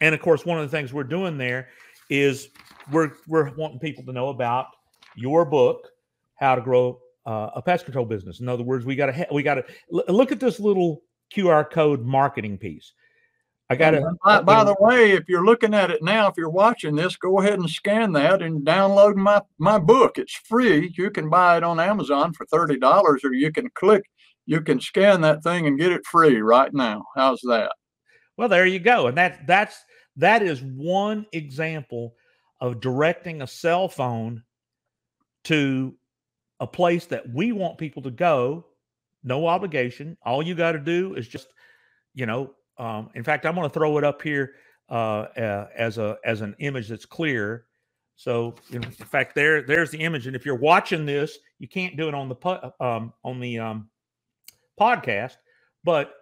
And 0.00 0.14
of 0.14 0.20
course, 0.20 0.44
one 0.44 0.58
of 0.58 0.70
the 0.70 0.76
things 0.76 0.92
we're 0.92 1.04
doing 1.04 1.38
there 1.38 1.68
is 2.10 2.48
we're 2.90 3.12
we're 3.26 3.54
wanting 3.54 3.78
people 3.78 4.04
to 4.04 4.12
know 4.12 4.28
about 4.28 4.66
your 5.14 5.44
book, 5.44 5.88
how 6.36 6.54
to 6.54 6.60
grow 6.60 6.98
uh, 7.24 7.50
a 7.54 7.62
pest 7.62 7.84
control 7.84 8.04
business. 8.04 8.40
In 8.40 8.48
other 8.48 8.62
words, 8.62 8.84
we 8.84 8.96
got 8.96 9.06
to 9.06 9.26
we 9.32 9.42
got 9.42 9.54
to 9.54 9.64
look 9.90 10.32
at 10.32 10.40
this 10.40 10.60
little 10.60 11.02
QR 11.34 11.68
code 11.70 12.04
marketing 12.04 12.58
piece. 12.58 12.92
I 13.68 13.74
got 13.74 13.94
it. 13.94 14.04
By, 14.24 14.42
by, 14.42 14.62
the 14.62 14.76
way, 14.78 15.12
if 15.12 15.28
you're 15.28 15.44
looking 15.44 15.74
at 15.74 15.90
it 15.90 16.02
now, 16.02 16.28
if 16.28 16.34
you're 16.36 16.48
watching 16.48 16.94
this, 16.94 17.16
go 17.16 17.40
ahead 17.40 17.58
and 17.58 17.68
scan 17.68 18.12
that 18.12 18.40
and 18.40 18.64
download 18.64 19.16
my 19.16 19.42
my 19.58 19.78
book. 19.78 20.18
It's 20.18 20.34
free. 20.34 20.94
You 20.96 21.10
can 21.10 21.28
buy 21.28 21.56
it 21.56 21.64
on 21.64 21.80
Amazon 21.80 22.32
for 22.32 22.46
thirty 22.46 22.78
dollars, 22.78 23.24
or 23.24 23.32
you 23.32 23.50
can 23.50 23.68
click, 23.74 24.04
you 24.46 24.60
can 24.60 24.80
scan 24.80 25.20
that 25.22 25.42
thing 25.42 25.66
and 25.66 25.78
get 25.78 25.90
it 25.90 26.06
free 26.06 26.40
right 26.40 26.72
now. 26.72 27.04
How's 27.16 27.40
that? 27.42 27.72
Well, 28.36 28.48
there 28.48 28.66
you 28.66 28.78
go. 28.78 29.08
And 29.08 29.16
that 29.18 29.46
that's 29.48 29.76
that 30.16 30.42
is 30.42 30.62
one 30.62 31.26
example 31.32 32.14
of 32.60 32.80
directing 32.80 33.42
a 33.42 33.46
cell 33.46 33.88
phone 33.88 34.44
to 35.44 35.94
a 36.60 36.66
place 36.66 37.06
that 37.06 37.28
we 37.28 37.52
want 37.52 37.78
people 37.78 38.02
to 38.02 38.10
go. 38.10 38.66
No 39.24 39.46
obligation. 39.46 40.16
All 40.24 40.42
you 40.42 40.54
got 40.54 40.72
to 40.72 40.78
do 40.78 41.14
is 41.14 41.26
just, 41.28 41.48
you 42.14 42.26
know, 42.26 42.54
um, 42.78 43.10
in 43.14 43.24
fact, 43.24 43.46
I'm 43.46 43.54
going 43.54 43.68
to 43.68 43.72
throw 43.72 43.98
it 43.98 44.04
up 44.04 44.22
here 44.22 44.54
uh, 44.88 45.26
as 45.36 45.98
a 45.98 46.18
as 46.24 46.40
an 46.40 46.54
image 46.58 46.88
that's 46.88 47.06
clear. 47.06 47.66
So, 48.16 48.54
in 48.72 48.82
fact, 48.82 49.34
there 49.34 49.62
there's 49.62 49.90
the 49.90 49.98
image. 49.98 50.26
And 50.26 50.36
if 50.36 50.46
you're 50.46 50.54
watching 50.56 51.04
this, 51.06 51.38
you 51.58 51.68
can't 51.68 51.96
do 51.96 52.08
it 52.08 52.14
on 52.14 52.28
the 52.28 52.72
um, 52.80 53.12
on 53.24 53.40
the 53.40 53.58
um, 53.58 53.88
podcast. 54.80 55.36
But 55.84 56.14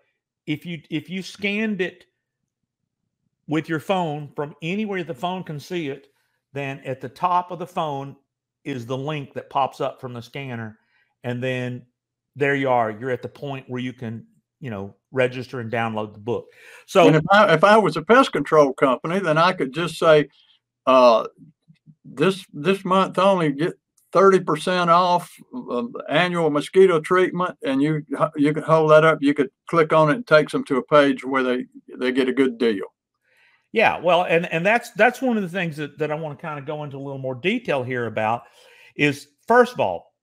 if 0.47 0.67
you 0.67 0.81
if 0.91 1.09
you 1.11 1.23
scanned 1.23 1.81
it 1.81 2.05
with 3.47 3.69
your 3.69 3.81
phone 3.81 4.31
from 4.35 4.55
anywhere 4.63 5.05
the 5.05 5.15
phone 5.15 5.45
can 5.45 5.61
see 5.61 5.89
it, 5.89 6.09
then 6.53 6.81
at 6.81 7.01
the 7.01 7.09
top 7.09 7.51
of 7.51 7.59
the 7.59 7.67
phone 7.67 8.17
is 8.65 8.87
the 8.87 8.97
link 8.97 9.35
that 9.35 9.51
pops 9.51 9.81
up 9.81 10.01
from 10.01 10.15
the 10.15 10.23
scanner, 10.23 10.79
and 11.23 11.43
then 11.43 11.85
there 12.37 12.55
you 12.55 12.71
are. 12.71 12.91
You're 12.91 13.11
at 13.11 13.23
the 13.23 13.29
point 13.29 13.69
where 13.69 13.81
you 13.81 13.93
can 13.93 14.27
you 14.65 14.71
know 14.71 14.95
register 15.13 15.61
and 15.61 15.71
download 15.71 16.15
the 16.15 16.19
book. 16.19 16.47
So 16.87 17.07
and 17.07 17.17
if 17.17 17.23
I, 17.31 17.53
if 17.53 17.63
I 17.63 17.77
was 17.77 17.99
a 17.99 18.03
pest 18.03 18.33
control 18.33 18.73
company, 18.73 19.21
then 19.21 19.37
I 19.37 19.53
could 19.53 19.75
just 19.75 19.99
say, 19.99 20.31
uh, 20.87 21.27
this 22.03 22.47
this 22.55 22.83
month 22.83 23.19
only 23.19 23.53
get 23.53 23.75
thirty 24.11 24.41
percent 24.41 24.89
off 24.89 25.31
of 25.53 25.91
annual 26.09 26.49
mosquito 26.49 26.99
treatment, 26.99 27.59
and 27.63 27.83
you 27.83 28.07
you 28.37 28.55
could 28.55 28.65
hold 28.65 28.91
that 28.91 29.05
up. 29.05 29.19
You 29.21 29.35
could 29.35 29.51
click 29.69 29.93
on 29.93 30.09
it 30.09 30.15
and 30.15 30.27
takes 30.27 30.51
them 30.53 30.65
to 30.65 30.79
a 30.79 30.83
page 30.83 31.23
where 31.27 31.43
they 31.43 31.67
they 31.99 32.11
get 32.11 32.31
a 32.31 32.33
good 32.33 32.57
deal. 32.57 32.87
Yeah, 33.73 34.01
well, 34.01 34.23
and 34.23 34.51
and 34.51 34.65
that's 34.65 34.93
that's 34.93 35.21
one 35.21 35.37
of 35.37 35.43
the 35.43 35.49
things 35.51 35.77
that 35.77 35.99
that 35.99 36.11
I 36.11 36.15
want 36.15 36.39
to 36.39 36.43
kind 36.43 36.59
of 36.59 36.65
go 36.65 36.85
into 36.85 36.97
a 36.97 37.05
little 37.05 37.19
more 37.19 37.35
detail 37.35 37.83
here 37.83 38.07
about 38.07 38.45
is 38.97 39.29
first 39.47 39.75
of 39.75 39.81
all, 39.81 40.15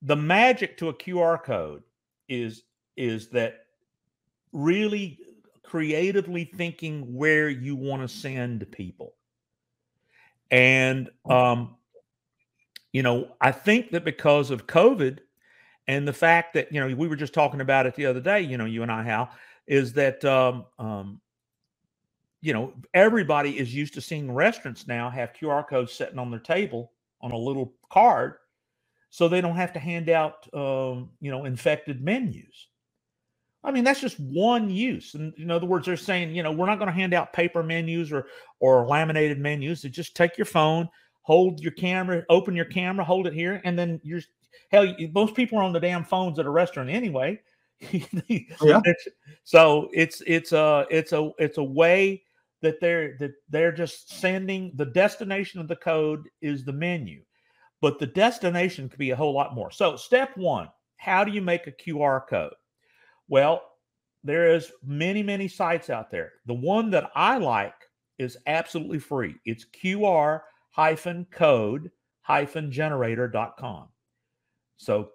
the 0.00 0.16
magic 0.16 0.76
to 0.78 0.88
a 0.88 0.94
QR 0.94 1.40
code 1.40 1.84
is 2.28 2.64
is 3.02 3.28
that 3.28 3.66
really 4.52 5.18
creatively 5.62 6.44
thinking 6.44 7.14
where 7.14 7.48
you 7.48 7.74
want 7.74 8.02
to 8.02 8.08
send 8.08 8.70
people. 8.70 9.14
And, 10.50 11.10
um, 11.28 11.76
you 12.92 13.02
know, 13.02 13.32
I 13.40 13.52
think 13.52 13.90
that 13.92 14.04
because 14.04 14.50
of 14.50 14.66
COVID 14.66 15.20
and 15.88 16.06
the 16.06 16.12
fact 16.12 16.54
that, 16.54 16.70
you 16.70 16.80
know, 16.80 16.94
we 16.94 17.08
were 17.08 17.16
just 17.16 17.32
talking 17.32 17.62
about 17.62 17.86
it 17.86 17.94
the 17.96 18.06
other 18.06 18.20
day, 18.20 18.42
you 18.42 18.58
know, 18.58 18.66
you 18.66 18.82
and 18.82 18.92
I, 18.92 19.02
Hal, 19.02 19.30
is 19.66 19.94
that 19.94 20.24
um, 20.24 20.66
um, 20.78 21.20
you 22.42 22.52
know, 22.52 22.74
everybody 22.92 23.58
is 23.58 23.74
used 23.74 23.94
to 23.94 24.00
seeing 24.00 24.30
restaurants 24.30 24.86
now 24.86 25.08
have 25.08 25.32
QR 25.32 25.66
codes 25.66 25.92
sitting 25.92 26.18
on 26.18 26.30
their 26.30 26.40
table 26.40 26.92
on 27.22 27.30
a 27.30 27.36
little 27.38 27.72
card, 27.88 28.34
so 29.10 29.28
they 29.28 29.40
don't 29.40 29.56
have 29.56 29.72
to 29.74 29.78
hand 29.78 30.08
out, 30.10 30.52
um, 30.52 31.10
you 31.20 31.30
know, 31.30 31.44
infected 31.44 32.02
menus. 32.02 32.66
I 33.64 33.70
mean, 33.70 33.84
that's 33.84 34.00
just 34.00 34.18
one 34.18 34.70
use. 34.70 35.14
And 35.14 35.32
in 35.38 35.50
other 35.50 35.66
words, 35.66 35.86
they're 35.86 35.96
saying, 35.96 36.34
you 36.34 36.42
know, 36.42 36.50
we're 36.50 36.66
not 36.66 36.78
going 36.78 36.88
to 36.88 36.94
hand 36.94 37.14
out 37.14 37.32
paper 37.32 37.62
menus 37.62 38.12
or 38.12 38.26
or 38.60 38.86
laminated 38.86 39.38
menus. 39.38 39.82
So 39.82 39.88
just 39.88 40.16
take 40.16 40.36
your 40.36 40.46
phone, 40.46 40.88
hold 41.22 41.60
your 41.60 41.72
camera, 41.72 42.24
open 42.28 42.56
your 42.56 42.64
camera, 42.64 43.04
hold 43.04 43.26
it 43.26 43.34
here, 43.34 43.60
and 43.64 43.78
then 43.78 44.00
you're 44.02 44.20
hell. 44.70 44.92
Most 45.14 45.34
people 45.34 45.58
are 45.58 45.62
on 45.62 45.72
the 45.72 45.80
damn 45.80 46.04
phones 46.04 46.38
at 46.38 46.46
a 46.46 46.50
restaurant 46.50 46.90
anyway. 46.90 47.40
Oh, 48.60 48.66
yeah. 48.66 48.80
So 49.42 49.88
it's 49.92 50.22
it's 50.24 50.52
a 50.52 50.86
it's 50.88 51.12
a 51.12 51.30
it's 51.38 51.58
a 51.58 51.64
way 51.64 52.22
that 52.60 52.80
they're 52.80 53.16
that 53.18 53.32
they're 53.48 53.72
just 53.72 54.20
sending 54.20 54.72
the 54.76 54.86
destination 54.86 55.60
of 55.60 55.66
the 55.66 55.76
code 55.76 56.28
is 56.40 56.64
the 56.64 56.72
menu, 56.72 57.22
but 57.80 57.98
the 57.98 58.06
destination 58.06 58.88
could 58.88 59.00
be 59.00 59.10
a 59.10 59.16
whole 59.16 59.34
lot 59.34 59.54
more. 59.54 59.70
So 59.72 59.96
step 59.96 60.36
one, 60.36 60.68
how 60.96 61.24
do 61.24 61.32
you 61.32 61.42
make 61.42 61.66
a 61.66 61.72
QR 61.72 62.26
code? 62.28 62.54
Well, 63.32 63.62
there 64.24 64.54
is 64.54 64.70
many, 64.84 65.22
many 65.22 65.48
sites 65.48 65.88
out 65.88 66.10
there. 66.10 66.32
The 66.44 66.52
one 66.52 66.90
that 66.90 67.10
I 67.14 67.38
like 67.38 67.72
is 68.18 68.36
absolutely 68.46 68.98
free. 68.98 69.36
It's 69.46 69.64
qr 69.82 70.42
code 71.30 71.90
hyphen 72.20 72.70
generator.com. 72.70 73.88
So, 74.76 75.12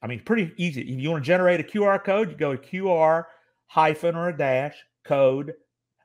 I 0.00 0.06
mean, 0.06 0.22
pretty 0.24 0.54
easy. 0.56 0.80
If 0.80 0.98
you 0.98 1.10
want 1.10 1.22
to 1.22 1.26
generate 1.26 1.60
a 1.60 1.62
QR 1.62 2.02
code, 2.02 2.30
you 2.30 2.38
go 2.38 2.56
to 2.56 2.70
QR 2.70 3.24
hyphen 3.66 4.16
or 4.16 4.32
dash 4.32 4.82
code 5.04 5.52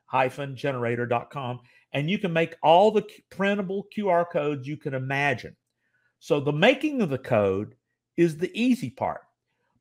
hyphen 0.04 0.56
generator.com 0.56 1.60
and 1.94 2.10
you 2.10 2.18
can 2.18 2.34
make 2.34 2.56
all 2.62 2.90
the 2.90 3.08
printable 3.30 3.86
QR 3.96 4.30
codes 4.30 4.68
you 4.68 4.76
can 4.76 4.92
imagine. 4.92 5.56
So, 6.18 6.40
the 6.40 6.52
making 6.52 7.00
of 7.00 7.08
the 7.08 7.16
code 7.16 7.74
is 8.18 8.36
the 8.36 8.52
easy 8.52 8.90
part. 8.90 9.22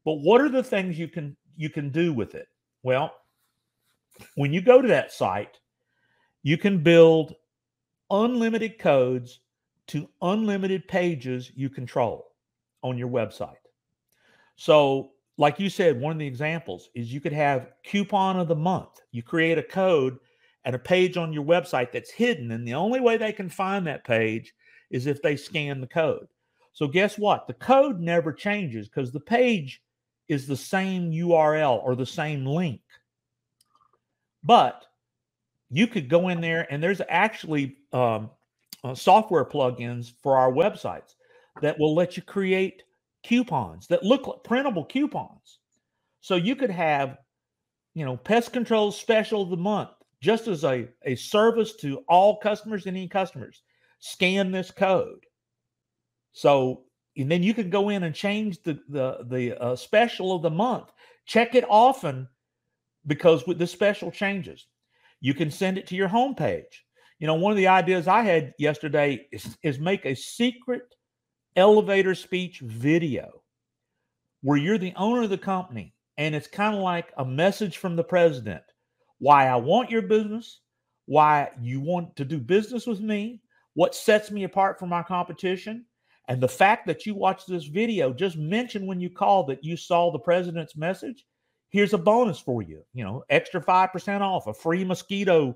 But 0.05 0.15
what 0.15 0.39
are 0.39 0.49
the 0.49 0.63
things 0.63 0.97
you 0.97 1.09
can 1.09 1.35
you 1.55 1.69
can 1.69 1.89
do 1.89 2.13
with 2.13 2.35
it? 2.35 2.47
Well, 2.83 3.13
when 4.35 4.53
you 4.53 4.61
go 4.61 4.81
to 4.81 4.87
that 4.87 5.11
site, 5.11 5.59
you 6.43 6.57
can 6.57 6.83
build 6.83 7.35
unlimited 8.09 8.77
codes 8.77 9.39
to 9.87 10.09
unlimited 10.21 10.87
pages 10.87 11.51
you 11.55 11.69
control 11.69 12.27
on 12.83 12.97
your 12.97 13.09
website. 13.09 13.55
So, 14.55 15.11
like 15.37 15.59
you 15.59 15.69
said, 15.69 15.99
one 15.99 16.11
of 16.11 16.19
the 16.19 16.27
examples 16.27 16.89
is 16.93 17.11
you 17.11 17.19
could 17.19 17.33
have 17.33 17.71
coupon 17.83 18.37
of 18.37 18.47
the 18.47 18.55
month. 18.55 19.01
You 19.11 19.23
create 19.23 19.57
a 19.57 19.63
code 19.63 20.19
and 20.65 20.75
a 20.75 20.79
page 20.79 21.17
on 21.17 21.33
your 21.33 21.43
website 21.43 21.91
that's 21.91 22.11
hidden, 22.11 22.51
and 22.51 22.67
the 22.67 22.75
only 22.75 22.99
way 22.99 23.17
they 23.17 23.33
can 23.33 23.49
find 23.49 23.85
that 23.87 24.05
page 24.05 24.53
is 24.91 25.07
if 25.07 25.21
they 25.21 25.35
scan 25.35 25.81
the 25.81 25.87
code. 25.87 26.27
So, 26.73 26.87
guess 26.87 27.17
what? 27.17 27.47
The 27.47 27.53
code 27.53 27.99
never 27.99 28.31
changes 28.31 28.87
because 28.87 29.11
the 29.11 29.19
page 29.19 29.81
is 30.27 30.47
the 30.47 30.57
same 30.57 31.11
URL 31.11 31.83
or 31.83 31.95
the 31.95 32.05
same 32.05 32.45
link. 32.45 32.81
But 34.43 34.85
you 35.69 35.87
could 35.87 36.09
go 36.09 36.29
in 36.29 36.41
there 36.41 36.71
and 36.71 36.81
there's 36.81 37.01
actually 37.09 37.77
um, 37.91 38.29
uh, 38.83 38.93
software 38.93 39.45
plugins 39.45 40.13
for 40.21 40.37
our 40.37 40.51
websites 40.51 41.15
that 41.61 41.79
will 41.79 41.95
let 41.95 42.17
you 42.17 42.23
create 42.23 42.83
coupons 43.23 43.87
that 43.87 44.03
look 44.03 44.27
like 44.27 44.43
printable 44.43 44.85
coupons. 44.85 45.59
So 46.21 46.35
you 46.35 46.55
could 46.55 46.69
have, 46.69 47.17
you 47.93 48.05
know, 48.05 48.17
pest 48.17 48.53
control 48.53 48.91
special 48.91 49.41
of 49.41 49.49
the 49.49 49.57
month 49.57 49.89
just 50.21 50.47
as 50.47 50.63
a, 50.63 50.87
a 51.03 51.15
service 51.15 51.75
to 51.77 51.97
all 52.07 52.37
customers 52.37 52.85
and 52.85 52.95
any 52.95 53.07
customers. 53.07 53.61
Scan 53.99 54.51
this 54.51 54.71
code. 54.71 55.25
So 56.33 56.83
and 57.17 57.31
then 57.31 57.43
you 57.43 57.53
can 57.53 57.69
go 57.69 57.89
in 57.89 58.03
and 58.03 58.15
change 58.15 58.61
the 58.63 58.79
the 58.89 59.19
the 59.27 59.61
uh, 59.61 59.75
special 59.75 60.35
of 60.35 60.41
the 60.41 60.49
month. 60.49 60.91
Check 61.25 61.55
it 61.55 61.65
often 61.69 62.27
because 63.05 63.45
with 63.47 63.59
the 63.59 63.67
special 63.67 64.11
changes, 64.11 64.67
you 65.19 65.33
can 65.33 65.51
send 65.51 65.77
it 65.77 65.87
to 65.87 65.95
your 65.95 66.09
homepage. 66.09 66.81
You 67.19 67.27
know, 67.27 67.35
one 67.35 67.51
of 67.51 67.57
the 67.57 67.67
ideas 67.67 68.07
I 68.07 68.23
had 68.23 68.53
yesterday 68.57 69.27
is, 69.31 69.57
is 69.63 69.79
make 69.79 70.05
a 70.05 70.15
secret 70.15 70.83
elevator 71.55 72.15
speech 72.15 72.59
video 72.59 73.43
where 74.41 74.57
you're 74.57 74.77
the 74.77 74.93
owner 74.95 75.23
of 75.23 75.29
the 75.29 75.37
company 75.37 75.93
and 76.17 76.35
it's 76.35 76.47
kind 76.47 76.75
of 76.75 76.81
like 76.81 77.13
a 77.17 77.25
message 77.25 77.77
from 77.77 77.95
the 77.95 78.03
president 78.03 78.63
why 79.19 79.47
I 79.47 79.55
want 79.55 79.89
your 79.89 80.01
business, 80.01 80.59
why 81.05 81.49
you 81.61 81.79
want 81.79 82.15
to 82.17 82.25
do 82.25 82.39
business 82.39 82.85
with 82.85 82.99
me, 82.99 83.41
what 83.73 83.95
sets 83.95 84.31
me 84.31 84.43
apart 84.43 84.77
from 84.77 84.89
my 84.89 85.01
competition, 85.01 85.85
and 86.27 86.39
the 86.39 86.47
fact 86.47 86.87
that 86.87 87.05
you 87.05 87.15
watched 87.15 87.47
this 87.47 87.65
video, 87.65 88.13
just 88.13 88.37
mention 88.37 88.87
when 88.87 89.01
you 89.01 89.09
called 89.09 89.47
that 89.47 89.63
you 89.63 89.75
saw 89.75 90.11
the 90.11 90.19
president's 90.19 90.75
message. 90.75 91.25
Here's 91.69 91.93
a 91.93 91.97
bonus 91.97 92.39
for 92.39 92.61
you, 92.61 92.83
you 92.93 93.03
know, 93.03 93.23
extra 93.29 93.61
5% 93.61 94.21
off, 94.21 94.47
a 94.47 94.53
free 94.53 94.85
mosquito. 94.85 95.55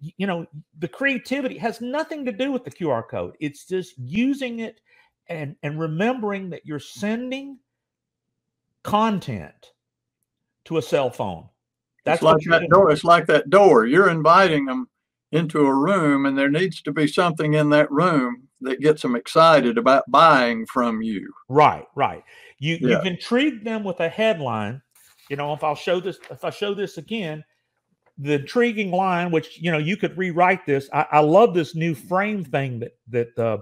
You 0.00 0.26
know, 0.26 0.46
the 0.78 0.88
creativity 0.88 1.58
has 1.58 1.80
nothing 1.80 2.24
to 2.24 2.32
do 2.32 2.52
with 2.52 2.64
the 2.64 2.70
QR 2.70 3.06
code. 3.06 3.34
It's 3.40 3.66
just 3.66 3.98
using 3.98 4.60
it 4.60 4.80
and, 5.28 5.56
and 5.62 5.78
remembering 5.80 6.50
that 6.50 6.64
you're 6.64 6.78
sending 6.78 7.58
content 8.82 9.72
to 10.66 10.78
a 10.78 10.82
cell 10.82 11.10
phone. 11.10 11.48
That's 12.04 12.18
it's 12.18 12.22
like 12.22 12.42
that 12.48 12.70
door. 12.70 12.90
It's 12.92 13.04
like 13.04 13.26
that 13.26 13.50
door. 13.50 13.84
You're 13.84 14.08
inviting 14.08 14.66
them 14.66 14.88
into 15.32 15.66
a 15.66 15.74
room, 15.74 16.24
and 16.24 16.38
there 16.38 16.48
needs 16.48 16.80
to 16.82 16.92
be 16.92 17.08
something 17.08 17.54
in 17.54 17.70
that 17.70 17.90
room 17.90 18.45
that 18.60 18.80
gets 18.80 19.02
them 19.02 19.16
excited 19.16 19.78
about 19.78 20.04
buying 20.10 20.66
from 20.66 21.02
you. 21.02 21.32
Right, 21.48 21.86
right. 21.94 22.22
You 22.58 22.78
yeah. 22.80 22.88
you've 22.88 23.06
intrigued 23.06 23.64
them 23.64 23.84
with 23.84 24.00
a 24.00 24.08
headline. 24.08 24.82
You 25.28 25.36
know, 25.36 25.52
if 25.52 25.62
I'll 25.64 25.74
show 25.74 26.00
this, 26.00 26.18
if 26.30 26.44
I 26.44 26.50
show 26.50 26.74
this 26.74 26.98
again, 26.98 27.44
the 28.18 28.34
intriguing 28.34 28.90
line, 28.90 29.30
which 29.30 29.60
you 29.60 29.70
know 29.70 29.78
you 29.78 29.96
could 29.96 30.16
rewrite 30.16 30.64
this. 30.64 30.88
I, 30.92 31.06
I 31.12 31.20
love 31.20 31.54
this 31.54 31.74
new 31.74 31.94
frame 31.94 32.44
thing 32.44 32.80
that 32.80 32.96
that 33.08 33.36
the 33.36 33.58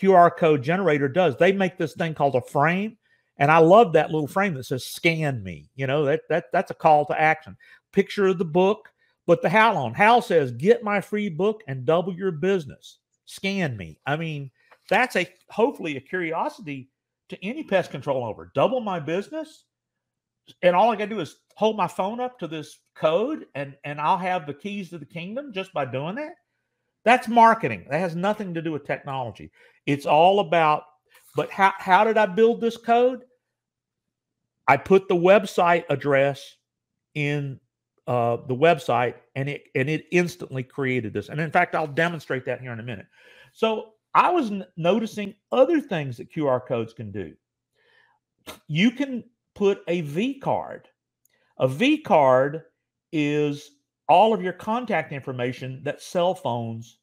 QR 0.00 0.30
code 0.36 0.62
generator 0.62 1.08
does. 1.08 1.36
They 1.36 1.52
make 1.52 1.78
this 1.78 1.94
thing 1.94 2.14
called 2.14 2.36
a 2.36 2.40
frame, 2.40 2.98
and 3.38 3.50
I 3.50 3.58
love 3.58 3.94
that 3.94 4.10
little 4.10 4.28
frame 4.28 4.54
that 4.54 4.64
says 4.64 4.84
"Scan 4.84 5.42
me." 5.42 5.70
You 5.74 5.86
know 5.86 6.04
that 6.04 6.22
that 6.28 6.44
that's 6.52 6.70
a 6.70 6.74
call 6.74 7.04
to 7.06 7.20
action. 7.20 7.56
Picture 7.92 8.26
of 8.26 8.38
the 8.38 8.44
book, 8.44 8.90
but 9.26 9.42
the 9.42 9.48
Hal 9.48 9.76
on 9.76 9.94
Hal 9.94 10.22
says, 10.22 10.52
"Get 10.52 10.84
my 10.84 11.00
free 11.00 11.28
book 11.28 11.62
and 11.66 11.84
double 11.84 12.14
your 12.14 12.32
business." 12.32 12.98
Scan 13.26 13.76
me. 13.76 13.98
I 14.06 14.16
mean, 14.16 14.50
that's 14.88 15.16
a 15.16 15.28
hopefully 15.50 15.96
a 15.96 16.00
curiosity 16.00 16.88
to 17.28 17.44
any 17.44 17.62
pest 17.62 17.90
control 17.90 18.24
over. 18.24 18.50
Double 18.54 18.80
my 18.80 18.98
business, 18.98 19.64
and 20.62 20.74
all 20.74 20.90
I 20.90 20.96
got 20.96 21.08
to 21.08 21.14
do 21.14 21.20
is 21.20 21.36
hold 21.56 21.76
my 21.76 21.88
phone 21.88 22.20
up 22.20 22.38
to 22.38 22.46
this 22.46 22.78
code, 22.94 23.46
and 23.54 23.74
and 23.84 24.00
I'll 24.00 24.18
have 24.18 24.46
the 24.46 24.54
keys 24.54 24.90
to 24.90 24.98
the 24.98 25.04
kingdom 25.04 25.52
just 25.52 25.72
by 25.72 25.84
doing 25.84 26.14
that. 26.16 26.34
That's 27.04 27.28
marketing. 27.28 27.86
That 27.90 28.00
has 28.00 28.16
nothing 28.16 28.54
to 28.54 28.62
do 28.62 28.72
with 28.72 28.84
technology. 28.84 29.50
It's 29.84 30.06
all 30.06 30.40
about. 30.40 30.84
But 31.34 31.50
how 31.50 31.72
how 31.78 32.04
did 32.04 32.16
I 32.16 32.26
build 32.26 32.60
this 32.60 32.76
code? 32.76 33.22
I 34.68 34.76
put 34.76 35.08
the 35.08 35.14
website 35.14 35.84
address 35.88 36.56
in 37.14 37.60
uh, 38.06 38.38
the 38.46 38.54
website 38.54 39.14
and 39.34 39.48
it 39.48 39.64
and 39.74 39.88
it 39.88 40.06
instantly 40.12 40.62
created 40.62 41.12
this. 41.12 41.28
And 41.28 41.40
in 41.40 41.50
fact, 41.50 41.74
I'll 41.74 41.86
demonstrate 41.86 42.44
that 42.44 42.60
here 42.60 42.72
in 42.72 42.80
a 42.80 42.84
minute. 42.84 43.06
So 43.52 43.94
I 44.14 44.30
was 44.30 44.52
noticing 44.76 45.34
other 45.52 45.80
things 45.80 46.16
that 46.16 46.32
QR 46.32 46.64
codes 46.66 46.92
can 46.92 47.10
do. 47.10 47.34
You 48.68 48.90
can 48.92 49.24
put 49.54 49.82
a 49.88 50.02
V 50.02 50.38
card. 50.38 50.88
A 51.58 51.66
V 51.66 51.98
card 51.98 52.62
is 53.12 53.72
all 54.08 54.32
of 54.32 54.42
your 54.42 54.52
contact 54.52 55.12
information 55.12 55.82
that 55.84 56.00
cell 56.00 56.34
phones 56.34 56.98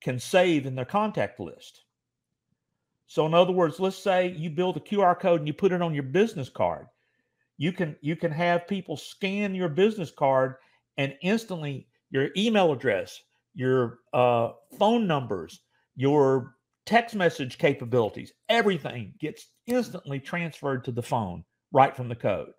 can 0.00 0.18
save 0.18 0.64
in 0.64 0.74
their 0.74 0.84
contact 0.84 1.38
list. 1.38 1.82
So, 3.08 3.26
in 3.26 3.34
other 3.34 3.52
words, 3.52 3.80
let's 3.80 3.96
say 3.96 4.28
you 4.28 4.50
build 4.50 4.76
a 4.76 4.80
QR 4.80 5.18
code 5.18 5.40
and 5.40 5.46
you 5.46 5.54
put 5.54 5.72
it 5.72 5.82
on 5.82 5.94
your 5.94 6.02
business 6.02 6.48
card 6.48 6.86
you 7.58 7.72
can 7.72 7.96
you 8.00 8.16
can 8.16 8.32
have 8.32 8.66
people 8.66 8.96
scan 8.96 9.54
your 9.54 9.68
business 9.68 10.10
card 10.10 10.54
and 10.96 11.14
instantly 11.22 11.86
your 12.10 12.30
email 12.36 12.72
address 12.72 13.20
your 13.54 13.98
uh, 14.14 14.50
phone 14.78 15.06
numbers 15.06 15.60
your 15.96 16.54
text 16.86 17.14
message 17.14 17.58
capabilities 17.58 18.32
everything 18.48 19.12
gets 19.20 19.48
instantly 19.66 20.18
transferred 20.18 20.84
to 20.84 20.92
the 20.92 21.02
phone 21.02 21.44
right 21.72 21.94
from 21.94 22.08
the 22.08 22.16
code. 22.16 22.52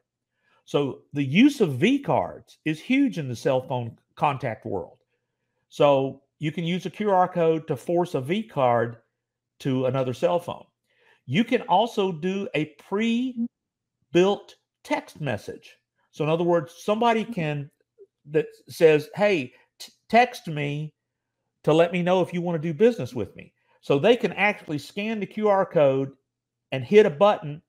So 0.66 1.02
the 1.14 1.24
use 1.24 1.62
of 1.62 1.74
v 1.74 2.00
cards 2.00 2.60
is 2.66 2.80
huge 2.80 3.18
in 3.18 3.28
the 3.28 3.36
cell 3.36 3.62
phone 3.62 3.98
contact 4.16 4.66
world. 4.66 4.98
So 5.70 6.22
you 6.38 6.52
can 6.52 6.64
use 6.64 6.86
a 6.86 6.92
qr 6.92 7.34
code 7.34 7.68
to 7.68 7.76
force 7.76 8.14
a 8.14 8.22
v 8.22 8.44
card 8.44 8.98
to 9.62 9.88
another 9.88 10.14
cell 10.14 10.40
phone. 10.40 10.66
You 11.26 11.44
can 11.44 11.62
also 11.64 12.12
do 12.12 12.48
a 12.56 12.66
pre-built 12.88 14.56
text 14.84 15.22
message. 15.22 15.76
So 16.12 16.24
in 16.24 16.30
other 16.30 16.44
words, 16.44 16.74
somebody 16.78 17.24
mm-hmm. 17.24 17.34
can 17.34 17.72
that 18.32 18.48
says, 18.68 19.10
"Hey, 19.16 19.54
text 20.10 20.48
me 20.48 20.94
to 21.64 21.74
let 21.74 21.92
me 21.92 22.02
know 22.02 22.22
if 22.22 22.34
you 22.34 22.42
want 22.42 22.62
to 22.62 22.68
do 22.68 22.74
business 22.74 23.14
with 23.14 23.36
me. 23.36 23.54
So 23.82 23.98
they 23.98 24.16
can 24.16 24.34
actually 24.34 24.80
scan 24.80 25.20
the 25.20 25.28
QR 25.28 25.70
code 25.70 26.12
and 26.72 26.84
hit 26.84 27.06
a 27.06 27.10
button, 27.10 27.62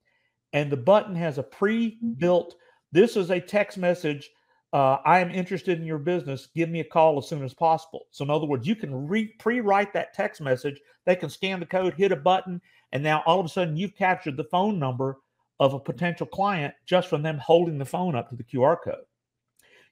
and 0.53 0.71
the 0.71 0.77
button 0.77 1.15
has 1.15 1.37
a 1.37 1.43
pre 1.43 1.97
built, 2.17 2.55
this 2.91 3.15
is 3.15 3.29
a 3.29 3.39
text 3.39 3.77
message. 3.77 4.29
Uh, 4.73 4.97
I 5.05 5.19
am 5.19 5.31
interested 5.31 5.79
in 5.79 5.85
your 5.85 5.97
business. 5.97 6.47
Give 6.55 6.69
me 6.69 6.79
a 6.79 6.85
call 6.85 7.17
as 7.17 7.27
soon 7.27 7.43
as 7.43 7.53
possible. 7.53 8.05
So, 8.11 8.23
in 8.23 8.29
other 8.29 8.45
words, 8.45 8.67
you 8.67 8.75
can 8.75 9.07
re- 9.07 9.33
pre 9.39 9.59
write 9.59 9.93
that 9.93 10.13
text 10.13 10.41
message. 10.41 10.79
They 11.05 11.15
can 11.15 11.29
scan 11.29 11.59
the 11.59 11.65
code, 11.65 11.93
hit 11.95 12.11
a 12.11 12.17
button, 12.17 12.61
and 12.91 13.03
now 13.03 13.23
all 13.25 13.39
of 13.39 13.45
a 13.45 13.49
sudden 13.49 13.75
you've 13.75 13.95
captured 13.95 14.37
the 14.37 14.45
phone 14.45 14.79
number 14.79 15.17
of 15.61 15.75
a 15.75 15.79
potential 15.79 16.25
client 16.25 16.73
just 16.87 17.07
from 17.07 17.21
them 17.21 17.37
holding 17.37 17.77
the 17.77 17.85
phone 17.85 18.15
up 18.15 18.29
to 18.31 18.35
the 18.35 18.43
QR 18.43 18.77
code. 18.83 19.05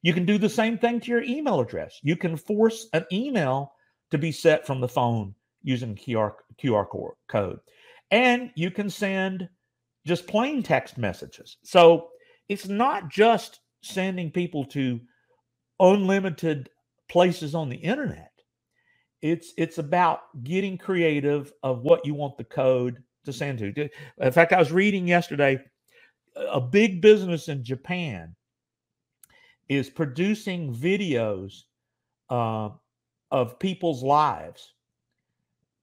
You 0.02 0.14
can 0.14 0.26
do 0.26 0.40
the 0.40 0.50
same 0.50 0.80
thing 0.80 1.00
to 1.02 1.12
your 1.12 1.24
email 1.24 1.60
address. 1.60 2.00
You 2.02 2.16
can 2.18 2.36
force 2.38 2.88
an 2.94 3.06
email 3.14 3.74
to 4.12 4.18
be 4.18 4.32
set 4.32 4.66
from 4.66 4.82
the 4.82 4.90
phone 4.90 5.36
using 5.62 5.96
QR, 5.96 6.34
QR 6.62 6.88
code. 7.30 7.60
And 8.10 8.52
you 8.56 8.72
can 8.72 8.90
send 8.90 9.48
just 10.08 10.26
plain 10.26 10.64
text 10.64 10.98
messages. 10.98 11.58
So 11.64 12.10
it's 12.50 12.68
not 12.68 13.10
just 13.10 13.60
sending 13.84 14.32
people 14.32 14.66
to 14.66 15.00
unlimited 15.80 16.70
places 17.10 17.54
on 17.54 17.70
the 17.70 17.78
internet. 17.78 18.32
It's 19.22 19.54
it's 19.58 19.78
about 19.78 20.22
getting 20.44 20.78
creative 20.80 21.54
of 21.62 21.82
what 21.84 22.06
you 22.06 22.16
want 22.16 22.38
the 22.38 22.46
code 22.46 23.04
to 23.26 23.34
send 23.34 23.60
to. 23.60 23.90
In 24.20 24.32
fact, 24.32 24.54
I 24.54 24.60
was 24.60 24.72
reading 24.72 25.08
yesterday 25.08 25.60
a 26.36 26.62
big 26.62 27.02
business 27.02 27.48
in 27.50 27.64
Japan 27.64 28.36
is 29.68 29.90
producing 29.90 30.74
videos 30.74 31.64
uh, 32.30 32.70
of 33.32 33.60
people's 33.60 34.04
lives 34.04 34.74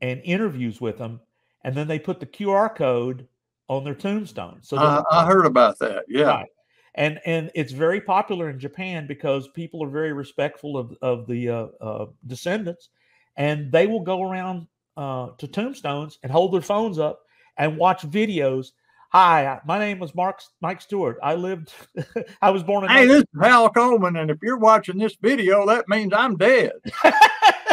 and 0.01 0.21
interviews 0.25 0.81
with 0.81 0.99
them, 0.99 1.21
and 1.65 1.75
then 1.75 1.87
they 1.87 1.99
put 1.99 2.21
the 2.21 2.27
QR 2.27 2.75
code 2.75 3.27
on 3.69 3.85
their 3.85 3.95
tombstone. 3.95 4.59
So 4.63 4.77
uh, 4.77 5.03
I 5.11 5.25
heard 5.25 5.47
about 5.47 5.79
that. 5.81 6.05
Yeah. 6.09 6.25
Right. 6.25 6.47
And 6.95 7.21
and 7.27 7.51
it's 7.55 7.73
very 7.73 8.01
popular 8.01 8.49
in 8.49 8.59
Japan 8.59 9.07
because 9.07 9.49
people 9.49 9.85
are 9.85 9.91
very 9.91 10.13
respectful 10.13 10.79
of 10.79 10.97
of 11.03 11.27
the 11.27 11.49
uh, 11.49 11.67
uh, 11.81 12.07
descendants, 12.27 12.89
and 13.37 13.71
they 13.71 13.87
will 13.87 14.01
go 14.01 14.23
around 14.23 14.67
uh, 14.97 15.29
to 15.39 15.47
tombstones 15.47 16.19
and 16.23 16.33
hold 16.33 16.55
their 16.55 16.63
phones 16.63 16.99
up 16.99 17.26
and 17.57 17.77
watch 17.77 18.03
videos. 18.03 18.73
Hi, 19.11 19.61
my 19.65 19.79
name 19.79 19.99
was 19.99 20.15
Mark 20.15 20.41
Mike 20.61 20.81
Stewart. 20.81 21.17
I 21.23 21.35
lived. 21.35 21.73
I 22.43 22.51
was 22.51 22.63
born 22.63 22.85
in. 22.85 22.91
Hey, 22.91 23.07
this 23.07 23.21
is 23.21 23.41
Hal 23.41 23.71
Coleman, 23.71 24.17
and 24.17 24.31
if 24.31 24.39
you're 24.43 24.59
watching 24.59 24.99
this 24.99 25.17
video, 25.21 25.67
that 25.67 25.89
means 25.89 26.13
I'm 26.13 26.37
dead. 26.37 26.73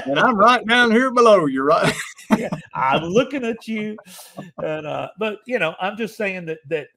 and 0.06 0.20
I'm 0.20 0.36
right 0.36 0.66
down 0.66 0.92
here 0.92 1.12
below 1.12 1.46
you, 1.48 1.63
right? 1.63 1.94
yeah, 2.38 2.50
I'm 2.74 3.04
looking 3.04 3.44
at 3.44 3.68
you, 3.68 3.98
and 4.62 4.86
uh, 4.86 5.10
but 5.18 5.40
you 5.46 5.60
know, 5.60 5.75
I'm 5.82 5.98
just 5.98 6.16
saying 6.16 6.46
that 6.46 6.60
that 6.70 6.88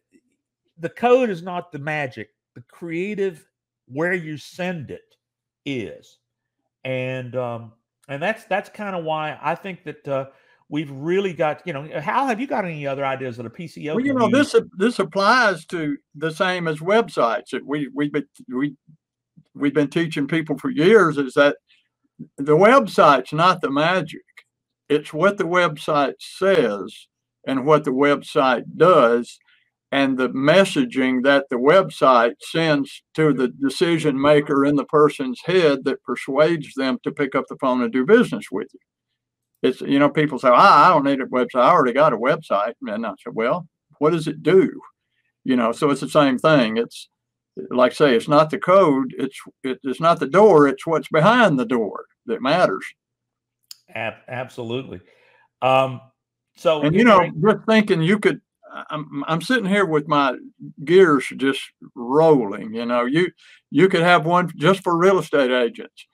the 0.78 0.90
code 0.90 1.30
is 1.30 1.42
not 1.42 1.72
the 1.72 1.78
magic. 1.78 2.30
The 2.54 2.62
creative 2.62 3.46
where 3.88 4.14
you 4.14 4.36
send 4.36 4.90
it 4.90 5.16
is, 5.64 6.18
and 6.84 7.34
um, 7.36 7.72
and 8.08 8.22
that's 8.22 8.44
that's 8.44 8.68
kind 8.68 8.94
of 8.94 9.04
why 9.04 9.38
I 9.42 9.54
think 9.54 9.84
that 9.84 10.08
uh, 10.08 10.26
we've 10.68 10.90
really 10.90 11.32
got 11.32 11.66
you 11.66 11.72
know. 11.72 11.82
Hal 12.00 12.26
have 12.26 12.40
you 12.40 12.46
got 12.46 12.64
any 12.64 12.86
other 12.86 13.04
ideas 13.04 13.36
that 13.36 13.46
a 13.46 13.50
PCO? 13.50 13.94
Well, 13.94 14.04
you 14.04 14.14
know, 14.14 14.28
use? 14.28 14.52
this 14.52 14.62
this 14.76 14.98
applies 14.98 15.64
to 15.66 15.96
the 16.14 16.30
same 16.30 16.68
as 16.68 16.78
websites. 16.78 17.54
We 17.64 17.88
we 17.94 18.10
we 18.48 18.74
we've 19.54 19.74
been 19.74 19.90
teaching 19.90 20.26
people 20.26 20.58
for 20.58 20.70
years 20.70 21.18
is 21.18 21.34
that 21.34 21.56
the 22.38 22.56
website's 22.56 23.32
not 23.32 23.60
the 23.60 23.70
magic. 23.70 24.22
It's 24.88 25.12
what 25.12 25.38
the 25.38 25.44
website 25.44 26.14
says 26.18 27.08
and 27.46 27.66
what 27.66 27.84
the 27.84 27.92
website 27.92 28.64
does 28.76 29.38
and 29.92 30.18
the 30.18 30.28
messaging 30.30 31.22
that 31.22 31.46
the 31.48 31.56
website 31.56 32.34
sends 32.40 33.02
to 33.14 33.32
the 33.32 33.48
decision 33.48 34.20
maker 34.20 34.64
in 34.64 34.76
the 34.76 34.84
person's 34.84 35.40
head 35.44 35.84
that 35.84 36.02
persuades 36.02 36.74
them 36.74 36.98
to 37.04 37.12
pick 37.12 37.34
up 37.34 37.44
the 37.48 37.56
phone 37.60 37.82
and 37.82 37.92
do 37.92 38.04
business 38.04 38.46
with 38.50 38.68
you. 38.72 38.80
It's, 39.66 39.80
you 39.80 39.98
know, 39.98 40.08
people 40.08 40.38
say, 40.38 40.50
ah, 40.50 40.86
I 40.86 40.88
don't 40.90 41.04
need 41.04 41.20
a 41.20 41.26
website. 41.26 41.62
I 41.62 41.70
already 41.70 41.92
got 41.92 42.12
a 42.12 42.18
website. 42.18 42.74
And 42.82 43.06
I 43.06 43.10
said, 43.22 43.34
well, 43.34 43.66
what 43.98 44.10
does 44.10 44.26
it 44.26 44.42
do? 44.42 44.80
You 45.44 45.56
know, 45.56 45.72
so 45.72 45.90
it's 45.90 46.00
the 46.00 46.08
same 46.08 46.38
thing. 46.38 46.76
It's, 46.76 47.08
like 47.70 47.92
I 47.92 47.94
say, 47.94 48.14
it's 48.14 48.28
not 48.28 48.50
the 48.50 48.58
code. 48.58 49.14
It's 49.18 49.40
it's 49.62 50.00
not 50.00 50.20
the 50.20 50.26
door. 50.26 50.68
It's 50.68 50.86
what's 50.86 51.08
behind 51.08 51.58
the 51.58 51.64
door 51.64 52.04
that 52.26 52.42
matters. 52.42 52.84
Ab- 53.94 54.24
absolutely. 54.28 55.00
Um, 55.62 56.02
so 56.56 56.82
and 56.82 56.94
you 56.94 57.04
know, 57.04 57.30
just 57.42 57.64
thinking 57.66 58.02
you 58.02 58.18
could. 58.18 58.40
I'm 58.90 59.24
I'm 59.26 59.40
sitting 59.40 59.64
here 59.64 59.86
with 59.86 60.06
my 60.06 60.36
gears 60.84 61.32
just 61.36 61.62
rolling. 61.94 62.74
You 62.74 62.84
know, 62.84 63.06
you 63.06 63.30
you 63.70 63.88
could 63.88 64.02
have 64.02 64.26
one 64.26 64.52
just 64.56 64.82
for 64.82 64.94
real 64.94 65.18
estate 65.18 65.50
agents. 65.50 66.06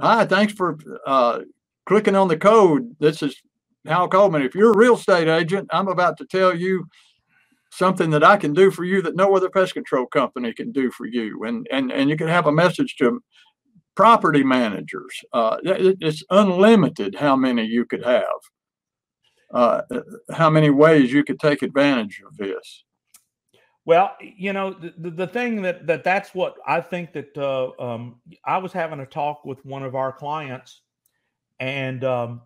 Hi, 0.00 0.26
thanks 0.26 0.52
for 0.52 0.78
uh, 1.04 1.40
clicking 1.86 2.16
on 2.16 2.28
the 2.28 2.36
code. 2.36 2.94
This 2.98 3.22
is 3.22 3.40
Hal 3.86 4.08
Coleman. 4.08 4.42
If 4.42 4.54
you're 4.54 4.72
a 4.72 4.76
real 4.76 4.94
estate 4.94 5.28
agent, 5.28 5.68
I'm 5.70 5.88
about 5.88 6.16
to 6.18 6.26
tell 6.26 6.56
you 6.56 6.86
something 7.70 8.10
that 8.10 8.24
I 8.24 8.36
can 8.36 8.52
do 8.52 8.70
for 8.70 8.84
you 8.84 9.02
that 9.02 9.16
no 9.16 9.34
other 9.36 9.50
pest 9.50 9.74
control 9.74 10.06
company 10.06 10.52
can 10.52 10.72
do 10.72 10.90
for 10.90 11.06
you. 11.06 11.44
And 11.44 11.66
and 11.70 11.90
and 11.92 12.08
you 12.08 12.16
can 12.16 12.28
have 12.28 12.46
a 12.46 12.52
message 12.52 12.96
to 12.96 13.22
property 13.94 14.42
managers. 14.42 15.20
Uh, 15.32 15.58
it, 15.62 15.98
it's 16.00 16.22
unlimited 16.30 17.14
how 17.14 17.36
many 17.36 17.64
you 17.64 17.84
could 17.84 18.04
have. 18.04 18.24
Uh, 19.52 19.82
how 20.32 20.50
many 20.50 20.68
ways 20.68 21.12
you 21.12 21.22
could 21.22 21.38
take 21.38 21.62
advantage 21.62 22.20
of 22.26 22.36
this. 22.36 22.84
Well, 23.84 24.16
you 24.20 24.52
know, 24.52 24.72
the, 24.72 25.10
the 25.10 25.26
thing 25.28 25.62
that, 25.62 25.86
that 25.86 26.02
that's 26.02 26.34
what 26.34 26.56
I 26.66 26.80
think 26.80 27.12
that 27.12 27.38
uh, 27.38 27.70
um, 27.78 28.20
I 28.44 28.58
was 28.58 28.72
having 28.72 28.98
a 28.98 29.06
talk 29.06 29.44
with 29.44 29.64
one 29.64 29.84
of 29.84 29.94
our 29.94 30.12
clients, 30.12 30.80
and 31.60 32.04
um, 32.04 32.42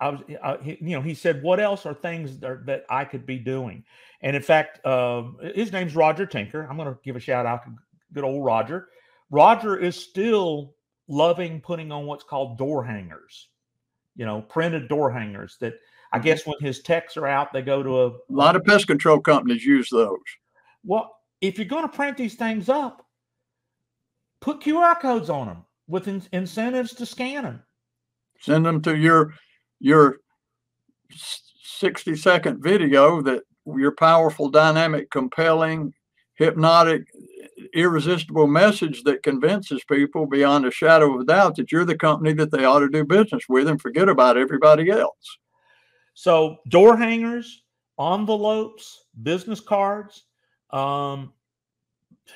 I 0.00 0.08
was, 0.10 0.20
I, 0.42 0.56
he, 0.62 0.78
you 0.80 0.96
know, 0.96 1.02
he 1.02 1.14
said, 1.14 1.42
"What 1.42 1.60
else 1.60 1.86
are 1.86 1.94
things 1.94 2.38
that, 2.38 2.66
that 2.66 2.84
I 2.90 3.04
could 3.04 3.26
be 3.26 3.38
doing?" 3.38 3.84
And 4.20 4.34
in 4.34 4.42
fact, 4.42 4.84
uh, 4.84 5.24
his 5.54 5.72
name's 5.72 5.94
Roger 5.94 6.26
Tinker. 6.26 6.66
I'm 6.68 6.76
going 6.76 6.88
to 6.88 6.98
give 7.04 7.16
a 7.16 7.20
shout 7.20 7.46
out 7.46 7.64
to 7.64 7.70
good 8.12 8.24
old 8.24 8.44
Roger. 8.44 8.88
Roger 9.30 9.76
is 9.76 9.96
still 9.96 10.74
loving 11.08 11.60
putting 11.60 11.92
on 11.92 12.06
what's 12.06 12.24
called 12.24 12.56
door 12.56 12.84
hangers, 12.84 13.48
you 14.16 14.24
know, 14.24 14.40
printed 14.42 14.88
door 14.88 15.10
hangers 15.10 15.56
that 15.60 15.74
I 16.12 16.18
mm-hmm. 16.18 16.24
guess 16.24 16.46
when 16.46 16.56
his 16.60 16.80
techs 16.80 17.16
are 17.16 17.26
out, 17.26 17.52
they 17.52 17.62
go 17.62 17.82
to 17.82 18.02
a, 18.02 18.08
a 18.08 18.14
lot 18.28 18.56
of 18.56 18.64
pest 18.64 18.86
control 18.86 19.20
companies 19.20 19.64
use 19.64 19.90
those. 19.90 20.18
Well, 20.84 21.16
if 21.40 21.58
you're 21.58 21.66
going 21.66 21.82
to 21.82 21.94
print 21.94 22.16
these 22.16 22.34
things 22.34 22.68
up, 22.68 23.06
put 24.40 24.60
QR 24.60 24.98
codes 25.00 25.28
on 25.28 25.48
them 25.48 25.64
with 25.88 26.08
in- 26.08 26.22
incentives 26.32 26.94
to 26.94 27.06
scan 27.06 27.42
them. 27.42 27.62
Send 28.40 28.66
them 28.66 28.82
to 28.82 28.96
your 28.96 29.34
your 29.80 30.18
60 31.10 32.16
second 32.16 32.62
video 32.62 33.22
that 33.22 33.42
your 33.66 33.92
powerful, 33.92 34.48
dynamic, 34.48 35.10
compelling, 35.10 35.92
hypnotic, 36.34 37.06
irresistible 37.72 38.46
message 38.46 39.02
that 39.04 39.22
convinces 39.22 39.82
people 39.84 40.26
beyond 40.26 40.66
a 40.66 40.70
shadow 40.70 41.14
of 41.14 41.20
a 41.20 41.24
doubt 41.24 41.56
that 41.56 41.72
you're 41.72 41.84
the 41.84 41.96
company 41.96 42.32
that 42.32 42.50
they 42.50 42.64
ought 42.64 42.80
to 42.80 42.88
do 42.88 43.04
business 43.04 43.44
with 43.48 43.68
and 43.68 43.80
forget 43.80 44.08
about 44.08 44.36
everybody 44.36 44.90
else. 44.90 45.38
So, 46.14 46.58
door 46.68 46.96
hangers, 46.96 47.62
envelopes, 47.98 49.06
business 49.22 49.60
cards, 49.60 50.24
um, 50.70 51.32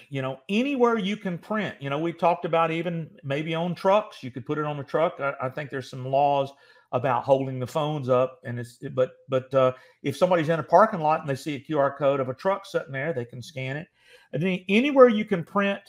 you 0.09 0.23
know, 0.23 0.41
anywhere 0.49 0.99
you 0.99 1.17
can 1.17 1.39
print. 1.39 1.77
You 1.81 1.91
know, 1.91 1.99
we 1.99 2.13
talked 2.13 2.45
about 2.45 2.71
even 2.71 3.11
maybe 3.23 3.55
on 3.55 3.75
trucks, 3.75 4.23
you 4.23 4.31
could 4.31 4.47
put 4.47 4.59
it 4.59 4.65
on 4.65 4.77
the 4.77 4.85
truck. 4.85 5.21
I, 5.21 5.35
I 5.43 5.49
think 5.49 5.71
there's 5.71 5.91
some 5.91 6.07
laws 6.07 6.53
about 6.93 7.25
holding 7.25 7.59
the 7.59 7.67
phones 7.67 8.09
up 8.09 8.41
and 8.45 8.59
it's 8.59 8.79
but 8.95 9.13
but 9.29 9.53
uh, 9.55 9.73
if 10.03 10.17
somebody's 10.17 10.49
in 10.49 10.59
a 10.59 10.63
parking 10.63 11.01
lot 11.01 11.21
and 11.21 11.29
they 11.29 11.35
see 11.35 11.55
a 11.55 11.61
qr 11.61 11.97
code 11.99 12.21
of 12.21 12.29
a 12.29 12.35
truck 12.35 12.65
sitting 12.65 12.93
there 12.93 13.13
they 13.13 13.25
can 13.25 13.43
scan 13.43 13.77
it 13.77 13.87
and 14.33 14.43
then 14.43 14.59
anywhere 14.69 15.09
you 15.09 15.25
can 15.25 15.45
print 15.45 15.81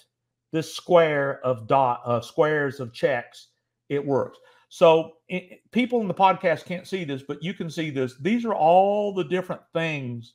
this 0.52 0.74
square 0.74 1.40
of 1.46 1.68
dot 1.68 2.02
uh, 2.06 2.20
squares 2.20 2.80
of 2.80 2.92
checks 2.92 3.48
it 3.88 4.06
works 4.06 4.38
so 4.68 5.14
it, 5.30 5.62
people 5.72 6.02
in 6.02 6.08
the 6.08 6.14
podcast 6.14 6.66
can't 6.66 6.88
see 6.88 7.06
this 7.06 7.24
but 7.24 7.42
you 7.42 7.54
can 7.54 7.70
see 7.70 7.90
this 7.90 8.16
these 8.20 8.44
are 8.44 8.56
all 8.56 9.14
the 9.14 9.24
different 9.24 9.62
things 9.72 10.34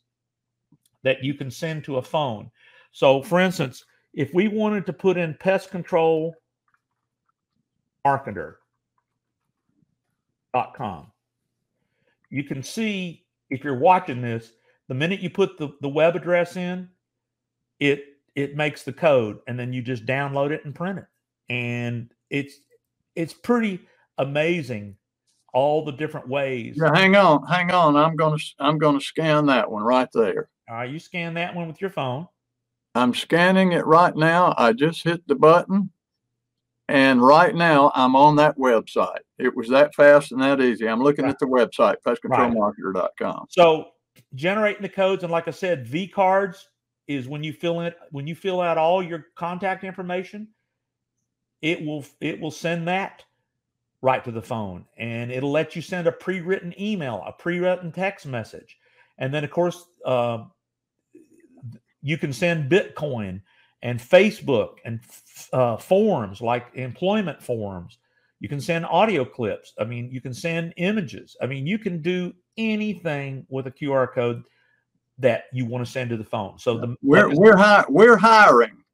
that 1.03 1.23
you 1.23 1.35
can 1.35 1.51
send 1.51 1.85
to 1.85 1.99
a 1.99 2.03
phone 2.03 2.51
so 2.95 3.23
for 3.23 3.39
instance 3.39 3.85
if 4.15 4.33
we 4.33 4.49
wanted 4.49 4.87
to 4.87 4.93
put 4.95 5.19
in 5.19 5.35
pest 5.35 5.71
control 5.71 6.35
marketer 8.07 8.55
com. 10.77 11.11
You 12.31 12.45
can 12.45 12.63
see 12.63 13.25
if 13.51 13.65
you're 13.65 13.79
watching 13.79 14.21
this, 14.21 14.53
the 14.89 14.95
minute 14.95 15.21
you 15.21 15.31
put 15.31 15.59
the, 15.59 15.71
the 15.81 15.89
web 15.89 16.17
address 16.17 16.57
in, 16.57 16.89
it 17.81 18.05
it 18.35 18.57
makes 18.57 18.83
the 18.83 18.93
code 18.93 19.39
and 19.47 19.59
then 19.59 19.73
you 19.73 19.81
just 19.81 20.07
download 20.07 20.51
it 20.51 20.65
and 20.65 20.75
print 20.75 20.99
it. 20.99 21.07
And 21.49 22.11
it's 22.31 22.57
it's 23.15 23.35
pretty 23.35 23.81
amazing 24.19 24.97
all 25.53 25.85
the 25.85 25.93
different 25.93 26.29
ways. 26.29 26.77
Yeah, 26.81 26.91
hang 26.95 27.15
on, 27.17 27.47
hang 27.47 27.71
on. 27.71 27.97
I'm 27.97 28.17
gonna 28.17 28.39
I'm 28.59 28.79
gonna 28.79 29.01
scan 29.01 29.47
that 29.47 29.71
one 29.71 29.83
right 29.83 30.09
there. 30.13 30.49
All 30.69 30.77
right, 30.77 30.91
you 30.91 30.99
scan 30.99 31.35
that 31.35 31.55
one 31.55 31.69
with 31.69 31.81
your 31.81 31.91
phone. 31.91 32.27
I'm 32.95 33.15
scanning 33.15 33.73
it 33.73 33.87
right 33.87 34.15
now. 34.15 34.55
I 34.57 34.73
just 34.73 35.03
hit 35.03 35.27
the 35.27 35.35
button. 35.35 35.91
And 36.89 37.23
right 37.23 37.55
now 37.55 37.91
I'm 37.95 38.15
on 38.15 38.37
that 38.37 38.59
website. 38.59 39.21
It 39.39 39.57
was 39.57 39.69
that 39.71 39.95
fast 39.95 40.33
and 40.33 40.41
that 40.43 40.61
easy. 40.61 40.87
I'm 40.87 41.03
looking 41.03 41.25
Right. 41.25 41.31
at 41.31 41.39
the 41.39 41.47
website, 41.47 41.97
pestcontrolmarketer.com. 42.07 43.47
So 43.49 43.89
generating 44.35 44.83
the 44.83 44.89
codes, 44.91 45.23
and 45.23 45.33
like 45.33 45.49
I 45.49 45.53
said, 45.53 45.87
V 45.87 46.07
cards 46.07 46.69
is 47.09 47.27
when 47.27 47.43
you 47.43 47.53
fill 47.53 47.81
in 47.81 47.95
when 48.11 48.27
you 48.27 48.35
fill 48.35 48.61
out 48.61 48.79
all 48.79 49.03
your 49.03 49.27
contact 49.35 49.83
information, 49.83 50.49
it 51.63 51.85
will 51.85 52.05
it 52.21 52.39
will 52.39 52.51
send 52.51 52.87
that 52.89 53.25
right 54.03 54.23
to 54.25 54.31
the 54.31 54.43
phone, 54.43 54.85
and 54.99 55.33
it'll 55.33 55.51
let 55.51 55.75
you 55.75 55.81
send 55.81 56.07
a 56.07 56.13
pre-written 56.13 56.79
email, 56.79 57.23
a 57.27 57.33
pre-written 57.33 57.91
text 57.93 58.27
message, 58.27 58.79
and 59.19 59.33
then 59.33 59.43
of 59.43 59.51
course 59.51 59.87
uh, 60.05 60.45
you 62.05 62.19
can 62.19 62.33
send 62.33 62.71
Bitcoin 62.71 63.41
and 63.83 63.99
Facebook 63.99 64.75
and 64.85 65.01
uh, 65.55 65.79
forums 65.79 66.41
like 66.43 66.67
employment 66.75 67.43
forums. 67.43 67.99
You 68.41 68.49
can 68.49 68.61
send 68.61 68.85
audio 68.85 69.25
clips. 69.25 69.73
I 69.81 69.85
mean, 69.85 70.11
you 70.13 70.21
can 70.21 70.35
send 70.35 70.75
images. 70.77 71.35
I 71.41 71.47
mean, 71.47 71.67
you 71.67 71.79
can 71.79 72.03
do 72.03 72.35
anything 72.59 73.47
with 73.49 73.67
a 73.67 73.71
QR 73.71 74.13
code 74.13 74.43
that 75.19 75.45
you 75.53 75.65
want 75.65 75.85
to 75.85 75.91
send 75.91 76.11
to 76.11 76.19
the 76.19 76.25
phone. 76.25 76.59
So 76.59 76.77
the 76.77 76.95
We're 77.03 77.35
we're 77.35 77.57
hi- 77.57 77.87
we're 77.89 78.19
hiring. 78.19 78.85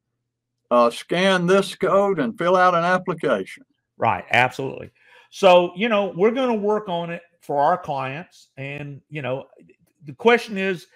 Uh, 0.69 0.89
scan 0.89 1.47
this 1.47 1.75
code 1.75 2.17
and 2.17 2.37
fill 2.37 2.55
out 2.55 2.73
an 2.73 2.85
application. 2.85 3.65
Right, 3.97 4.23
absolutely. 4.31 4.89
So, 5.31 5.73
you 5.75 5.89
know, 5.89 6.13
we're 6.15 6.31
going 6.31 6.47
to 6.47 6.65
work 6.65 6.87
on 6.87 7.09
it 7.09 7.21
for 7.41 7.61
our 7.61 7.77
clients. 7.77 8.47
And, 8.55 9.01
you 9.09 9.21
know, 9.21 9.47
the 10.05 10.13
question 10.13 10.57
is 10.57 10.87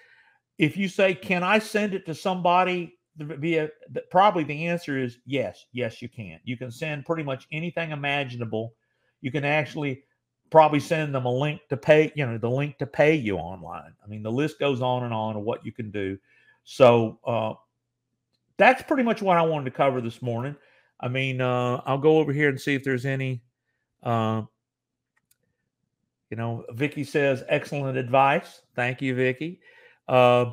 if 0.58 0.76
you 0.76 0.88
say, 0.88 1.14
can 1.14 1.42
I 1.42 1.58
send 1.58 1.94
it 1.94 2.06
to 2.06 2.14
somebody 2.14 2.96
via, 3.18 3.68
probably 4.10 4.44
the 4.44 4.66
answer 4.66 4.98
is 4.98 5.18
yes, 5.24 5.66
yes, 5.72 6.02
you 6.02 6.08
can. 6.08 6.38
You 6.44 6.56
can 6.56 6.70
send 6.70 7.06
pretty 7.06 7.22
much 7.22 7.46
anything 7.52 7.90
imaginable. 7.90 8.74
You 9.20 9.30
can 9.30 9.44
actually 9.44 10.02
probably 10.50 10.80
send 10.80 11.14
them 11.14 11.24
a 11.26 11.32
link 11.32 11.60
to 11.70 11.76
pay, 11.76 12.12
you 12.14 12.26
know, 12.26 12.38
the 12.38 12.50
link 12.50 12.78
to 12.78 12.86
pay 12.86 13.14
you 13.14 13.36
online. 13.36 13.92
I 14.04 14.06
mean, 14.06 14.22
the 14.22 14.30
list 14.30 14.58
goes 14.58 14.80
on 14.80 15.04
and 15.04 15.12
on 15.12 15.36
of 15.36 15.42
what 15.42 15.64
you 15.64 15.72
can 15.72 15.90
do. 15.90 16.18
So, 16.64 17.18
uh, 17.26 17.54
that's 18.58 18.82
pretty 18.82 19.02
much 19.02 19.20
what 19.22 19.36
I 19.36 19.42
wanted 19.42 19.66
to 19.66 19.70
cover 19.70 20.00
this 20.00 20.22
morning. 20.22 20.56
I 21.00 21.08
mean, 21.08 21.40
uh, 21.40 21.82
I'll 21.84 21.98
go 21.98 22.18
over 22.18 22.32
here 22.32 22.48
and 22.48 22.60
see 22.60 22.74
if 22.74 22.84
there's 22.84 23.04
any. 23.04 23.42
Uh, 24.02 24.42
you 26.30 26.36
know, 26.36 26.64
Vicky 26.70 27.04
says 27.04 27.44
excellent 27.48 27.98
advice. 27.98 28.62
Thank 28.74 29.02
you, 29.02 29.14
Vicky. 29.14 29.60
Uh, 30.08 30.52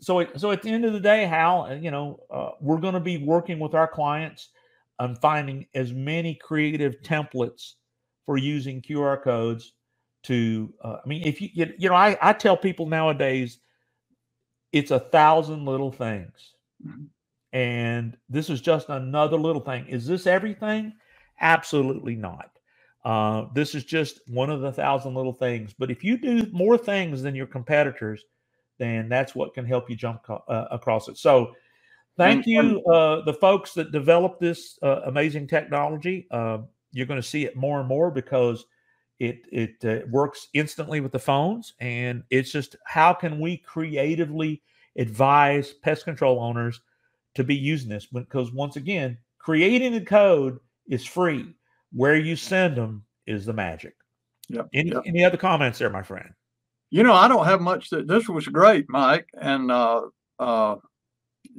so, 0.00 0.20
it, 0.20 0.40
so 0.40 0.50
at 0.52 0.62
the 0.62 0.70
end 0.70 0.84
of 0.84 0.92
the 0.94 1.00
day, 1.00 1.26
Hal, 1.26 1.64
uh, 1.70 1.74
you 1.74 1.90
know, 1.90 2.20
uh, 2.30 2.50
we're 2.60 2.78
going 2.80 2.94
to 2.94 3.00
be 3.00 3.18
working 3.18 3.58
with 3.60 3.74
our 3.74 3.88
clients 3.88 4.50
on 4.98 5.16
finding 5.16 5.66
as 5.74 5.92
many 5.92 6.34
creative 6.36 7.02
templates 7.02 7.74
for 8.26 8.36
using 8.38 8.82
QR 8.82 9.22
codes. 9.22 9.74
To, 10.24 10.72
uh, 10.84 10.98
I 11.04 11.08
mean, 11.08 11.22
if 11.26 11.40
you, 11.40 11.50
you, 11.54 11.88
know, 11.90 11.96
I, 11.96 12.16
I 12.22 12.32
tell 12.34 12.56
people 12.56 12.86
nowadays, 12.86 13.58
it's 14.72 14.90
a 14.92 15.00
thousand 15.00 15.66
little 15.66 15.92
things 15.92 16.52
Mhm. 16.84 17.08
and 17.52 18.16
this 18.30 18.50
is 18.50 18.62
just 18.62 18.90
another 18.90 19.38
little 19.38 19.62
thing. 19.62 19.88
Is 19.88 20.06
this 20.06 20.28
everything? 20.28 20.94
Absolutely 21.42 22.16
not. 22.16 22.50
Uh, 23.04 23.46
this 23.56 23.74
is 23.74 23.84
just 23.84 24.20
one 24.28 24.50
of 24.50 24.62
the 24.62 24.72
thousand 24.72 25.16
little 25.16 25.34
things. 25.34 25.74
But 25.78 25.90
if 25.90 26.04
you 26.04 26.18
do 26.18 26.46
more 26.52 26.78
things 26.78 27.22
than 27.22 27.36
your 27.36 27.48
competitors, 27.48 28.24
then 28.78 29.08
that's 29.08 29.34
what 29.34 29.54
can 29.54 29.64
help 29.64 29.88
you 29.88 29.96
jump 29.96 30.22
co- 30.22 30.44
uh, 30.48 30.68
across 30.70 31.08
it. 31.08 31.16
So, 31.16 31.54
thank 32.16 32.46
you, 32.46 32.82
uh, 32.86 33.24
the 33.24 33.34
folks 33.34 33.74
that 33.74 33.92
developed 33.92 34.40
this 34.40 34.78
uh, 34.82 35.00
amazing 35.06 35.46
technology. 35.46 36.26
Uh, 36.30 36.58
you're 36.92 37.06
going 37.06 37.20
to 37.20 37.26
see 37.26 37.44
it 37.44 37.56
more 37.56 37.80
and 37.80 37.88
more 37.88 38.10
because 38.10 38.66
it 39.18 39.40
it 39.50 39.84
uh, 39.84 40.06
works 40.10 40.48
instantly 40.54 41.00
with 41.00 41.12
the 41.12 41.18
phones, 41.18 41.74
and 41.80 42.22
it's 42.30 42.52
just 42.52 42.76
how 42.86 43.12
can 43.12 43.40
we 43.40 43.56
creatively 43.58 44.62
advise 44.96 45.72
pest 45.72 46.04
control 46.04 46.40
owners 46.40 46.80
to 47.34 47.44
be 47.44 47.54
using 47.54 47.88
this 47.88 48.06
because 48.06 48.52
once 48.52 48.76
again 48.76 49.18
creating 49.38 49.92
the 49.92 50.00
code 50.00 50.58
is 50.88 51.04
free 51.04 51.54
where 51.92 52.16
you 52.16 52.36
send 52.36 52.76
them 52.76 53.04
is 53.26 53.44
the 53.44 53.52
magic 53.52 53.94
Yep, 54.48 54.68
any, 54.74 54.90
yep. 54.90 55.02
any 55.06 55.24
other 55.24 55.36
comments 55.36 55.78
there 55.78 55.90
my 55.90 56.02
friend 56.02 56.30
You 56.94 57.02
know, 57.02 57.12
I 57.14 57.26
don't 57.26 57.46
have 57.46 57.60
much 57.60 57.90
that 57.90 58.06
this 58.06 58.28
was 58.28 58.46
great, 58.46 58.86
Mike. 58.88 59.26
And 59.34 59.72
uh 59.72 60.02
uh 60.38 60.76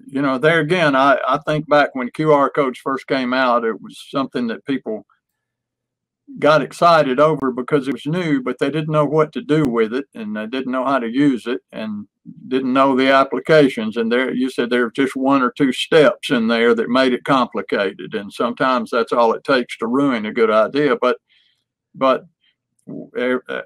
you 0.07 0.21
know, 0.21 0.37
there 0.37 0.61
again, 0.61 0.95
I, 0.95 1.17
I 1.27 1.39
think 1.45 1.67
back 1.69 1.89
when 1.93 2.09
QR 2.09 2.49
codes 2.55 2.79
first 2.79 3.07
came 3.07 3.33
out, 3.33 3.65
it 3.65 3.81
was 3.81 4.01
something 4.09 4.47
that 4.47 4.65
people 4.65 5.05
got 6.39 6.61
excited 6.61 7.19
over 7.19 7.51
because 7.51 7.87
it 7.87 7.93
was 7.93 8.05
new, 8.05 8.41
but 8.41 8.59
they 8.59 8.71
didn't 8.71 8.93
know 8.93 9.05
what 9.05 9.33
to 9.33 9.41
do 9.41 9.65
with 9.65 9.93
it 9.93 10.05
and 10.15 10.37
they 10.37 10.47
didn't 10.47 10.71
know 10.71 10.85
how 10.85 10.99
to 10.99 11.09
use 11.09 11.47
it 11.47 11.61
and 11.73 12.07
didn't 12.47 12.73
know 12.73 12.95
the 12.95 13.11
applications. 13.11 13.97
And 13.97 14.11
there, 14.11 14.33
you 14.33 14.49
said 14.49 14.69
there 14.69 14.83
were 14.85 14.91
just 14.91 15.17
one 15.17 15.41
or 15.41 15.51
two 15.51 15.73
steps 15.73 16.31
in 16.31 16.47
there 16.47 16.75
that 16.75 16.89
made 16.89 17.13
it 17.13 17.25
complicated. 17.25 18.15
And 18.15 18.33
sometimes 18.33 18.91
that's 18.91 19.13
all 19.13 19.33
it 19.33 19.43
takes 19.43 19.77
to 19.79 19.87
ruin 19.87 20.25
a 20.27 20.33
good 20.33 20.51
idea. 20.51 20.97
But, 21.01 21.17
but 21.95 22.25
uh, 23.49 23.61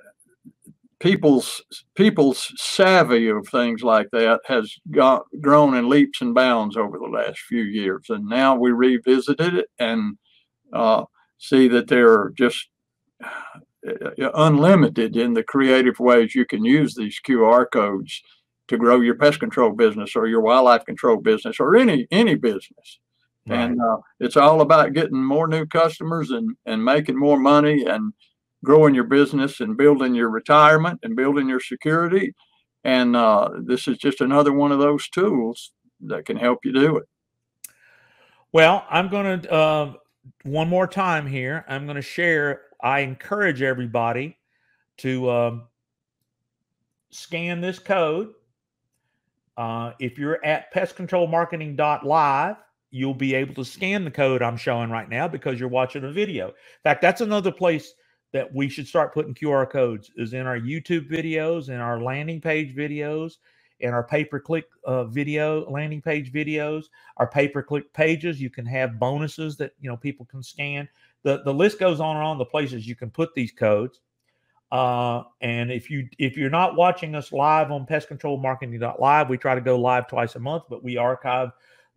people's 0.99 1.61
people's 1.95 2.51
savvy 2.57 3.29
of 3.29 3.47
things 3.47 3.81
like 3.83 4.09
that 4.11 4.41
has 4.45 4.73
got 4.91 5.23
grown 5.41 5.75
in 5.75 5.89
leaps 5.89 6.21
and 6.21 6.35
bounds 6.35 6.75
over 6.75 6.97
the 6.97 7.07
last 7.07 7.39
few 7.39 7.63
years. 7.63 8.05
And 8.09 8.27
now 8.27 8.55
we 8.55 8.71
revisited 8.71 9.55
it 9.55 9.69
and 9.79 10.17
uh, 10.73 11.05
see 11.37 11.67
that 11.69 11.87
they're 11.87 12.31
just 12.37 12.69
uh, 13.23 14.29
unlimited 14.33 15.15
in 15.15 15.33
the 15.33 15.43
creative 15.43 15.99
ways 15.99 16.35
you 16.35 16.45
can 16.45 16.65
use 16.65 16.95
these 16.95 17.19
QR 17.25 17.65
codes 17.71 18.21
to 18.67 18.77
grow 18.77 18.99
your 18.99 19.15
pest 19.15 19.39
control 19.39 19.71
business 19.71 20.15
or 20.15 20.27
your 20.27 20.41
wildlife 20.41 20.85
control 20.85 21.17
business 21.17 21.59
or 21.59 21.75
any 21.75 22.07
any 22.11 22.35
business. 22.35 22.99
And 23.47 23.81
uh, 23.81 23.97
it's 24.19 24.37
all 24.37 24.61
about 24.61 24.93
getting 24.93 25.23
more 25.23 25.47
new 25.47 25.65
customers 25.65 26.29
and 26.29 26.55
and 26.65 26.83
making 26.83 27.17
more 27.17 27.39
money 27.39 27.85
and 27.85 28.13
growing 28.63 28.93
your 28.93 29.05
business 29.05 29.59
and 29.59 29.77
building 29.77 30.13
your 30.13 30.29
retirement 30.29 30.99
and 31.03 31.15
building 31.15 31.47
your 31.47 31.59
security. 31.59 32.33
And 32.83 33.15
uh, 33.15 33.49
this 33.63 33.87
is 33.87 33.97
just 33.97 34.21
another 34.21 34.53
one 34.53 34.71
of 34.71 34.79
those 34.79 35.07
tools 35.09 35.71
that 36.01 36.25
can 36.25 36.37
help 36.37 36.59
you 36.63 36.71
do 36.71 36.97
it. 36.97 37.07
Well 38.51 38.85
i'm 38.89 39.09
going 39.09 39.41
to 39.41 39.51
uh, 39.51 39.93
one 40.43 40.67
more 40.67 40.87
time 40.87 41.27
here 41.27 41.63
i'm 41.67 41.85
going 41.85 41.97
to 41.97 42.01
share 42.01 42.61
i 42.81 43.01
encourage 43.01 43.61
everybody 43.61 44.37
to 44.97 45.29
um, 45.29 45.67
scan 47.09 47.61
this 47.61 47.79
code. 47.79 48.33
Uh, 49.57 49.93
if 49.99 50.17
you're 50.17 50.43
at 50.45 50.73
pestcontrolmarketing.live 50.73 52.55
you'll 52.91 53.13
be 53.13 53.35
able 53.35 53.53
to 53.53 53.63
scan 53.63 54.03
the 54.03 54.11
code 54.11 54.41
I'm 54.41 54.57
showing 54.57 54.89
right 54.89 55.07
now 55.07 55.27
because 55.27 55.59
you're 55.59 55.69
watching 55.69 56.03
a 56.05 56.11
video. 56.11 56.47
In 56.47 56.53
fact, 56.83 57.01
that's 57.01 57.21
another 57.21 57.51
place 57.51 57.93
that 58.31 58.53
we 58.53 58.69
should 58.69 58.87
start 58.87 59.13
putting 59.13 59.33
QR 59.33 59.69
codes 59.69 60.11
is 60.15 60.33
in 60.33 60.45
our 60.45 60.59
YouTube 60.59 61.09
videos, 61.09 61.69
in 61.69 61.75
our 61.75 62.01
landing 62.01 62.39
page 62.39 62.75
videos, 62.75 63.37
in 63.79 63.93
our 63.93 64.03
pay-per-click 64.03 64.65
uh, 64.85 65.05
video 65.05 65.69
landing 65.69 66.01
page 66.01 66.31
videos, 66.31 66.85
our 67.17 67.27
pay-per-click 67.27 67.91
pages. 67.93 68.41
You 68.41 68.49
can 68.49 68.65
have 68.65 68.99
bonuses 68.99 69.55
that 69.57 69.71
you 69.79 69.89
know 69.89 69.97
people 69.97 70.25
can 70.25 70.43
scan. 70.43 70.87
the 71.23 71.41
The 71.43 71.53
list 71.53 71.79
goes 71.79 71.99
on 71.99 72.17
and 72.17 72.25
on. 72.25 72.37
The 72.37 72.45
places 72.45 72.87
you 72.87 72.95
can 72.95 73.09
put 73.09 73.33
these 73.33 73.51
codes. 73.51 74.01
Uh, 74.71 75.23
and 75.41 75.71
if 75.71 75.89
you 75.89 76.07
if 76.19 76.37
you're 76.37 76.49
not 76.49 76.75
watching 76.75 77.15
us 77.15 77.31
live 77.31 77.71
on 77.71 77.85
pestcontrolmarketing.live, 77.85 79.29
we 79.29 79.37
try 79.37 79.55
to 79.55 79.61
go 79.61 79.79
live 79.79 80.07
twice 80.07 80.35
a 80.35 80.39
month, 80.39 80.63
but 80.69 80.83
we 80.83 80.97
archive 80.97 81.51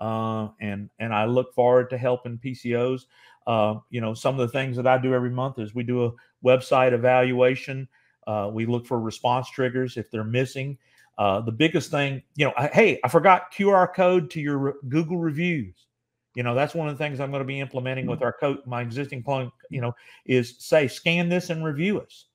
uh, 0.00 0.48
and 0.60 0.88
and 1.00 1.12
i 1.12 1.26
look 1.26 1.52
forward 1.54 1.90
to 1.90 1.98
helping 1.98 2.38
pcos 2.38 3.02
uh, 3.46 3.76
you 3.90 4.00
know, 4.00 4.12
some 4.12 4.34
of 4.34 4.40
the 4.40 4.52
things 4.52 4.76
that 4.76 4.86
I 4.86 4.98
do 4.98 5.14
every 5.14 5.30
month 5.30 5.58
is 5.58 5.74
we 5.74 5.84
do 5.84 6.06
a 6.06 6.10
website 6.46 6.92
evaluation. 6.92 7.88
Uh, 8.26 8.50
we 8.52 8.66
look 8.66 8.86
for 8.86 9.00
response 9.00 9.50
triggers 9.50 9.96
if 9.96 10.10
they're 10.10 10.24
missing. 10.24 10.78
Uh, 11.18 11.40
the 11.40 11.52
biggest 11.52 11.90
thing, 11.90 12.22
you 12.34 12.44
know, 12.44 12.52
I, 12.56 12.68
hey, 12.68 13.00
I 13.02 13.08
forgot 13.08 13.52
QR 13.52 13.92
code 13.94 14.30
to 14.30 14.40
your 14.40 14.74
Google 14.88 15.18
reviews. 15.18 15.86
You 16.34 16.42
know, 16.42 16.54
that's 16.54 16.74
one 16.74 16.88
of 16.88 16.96
the 16.96 17.02
things 17.02 17.18
I'm 17.18 17.30
going 17.30 17.40
to 17.40 17.46
be 17.46 17.60
implementing 17.60 18.06
with 18.06 18.22
our 18.22 18.32
code. 18.32 18.58
My 18.66 18.82
existing 18.82 19.22
plan, 19.22 19.50
you 19.70 19.80
know, 19.80 19.94
is 20.26 20.56
say 20.58 20.86
scan 20.86 21.30
this 21.30 21.48
and 21.48 21.64
review 21.64 22.00
us. 22.00 22.26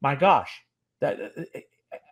My 0.00 0.14
gosh, 0.14 0.62
that 1.00 1.18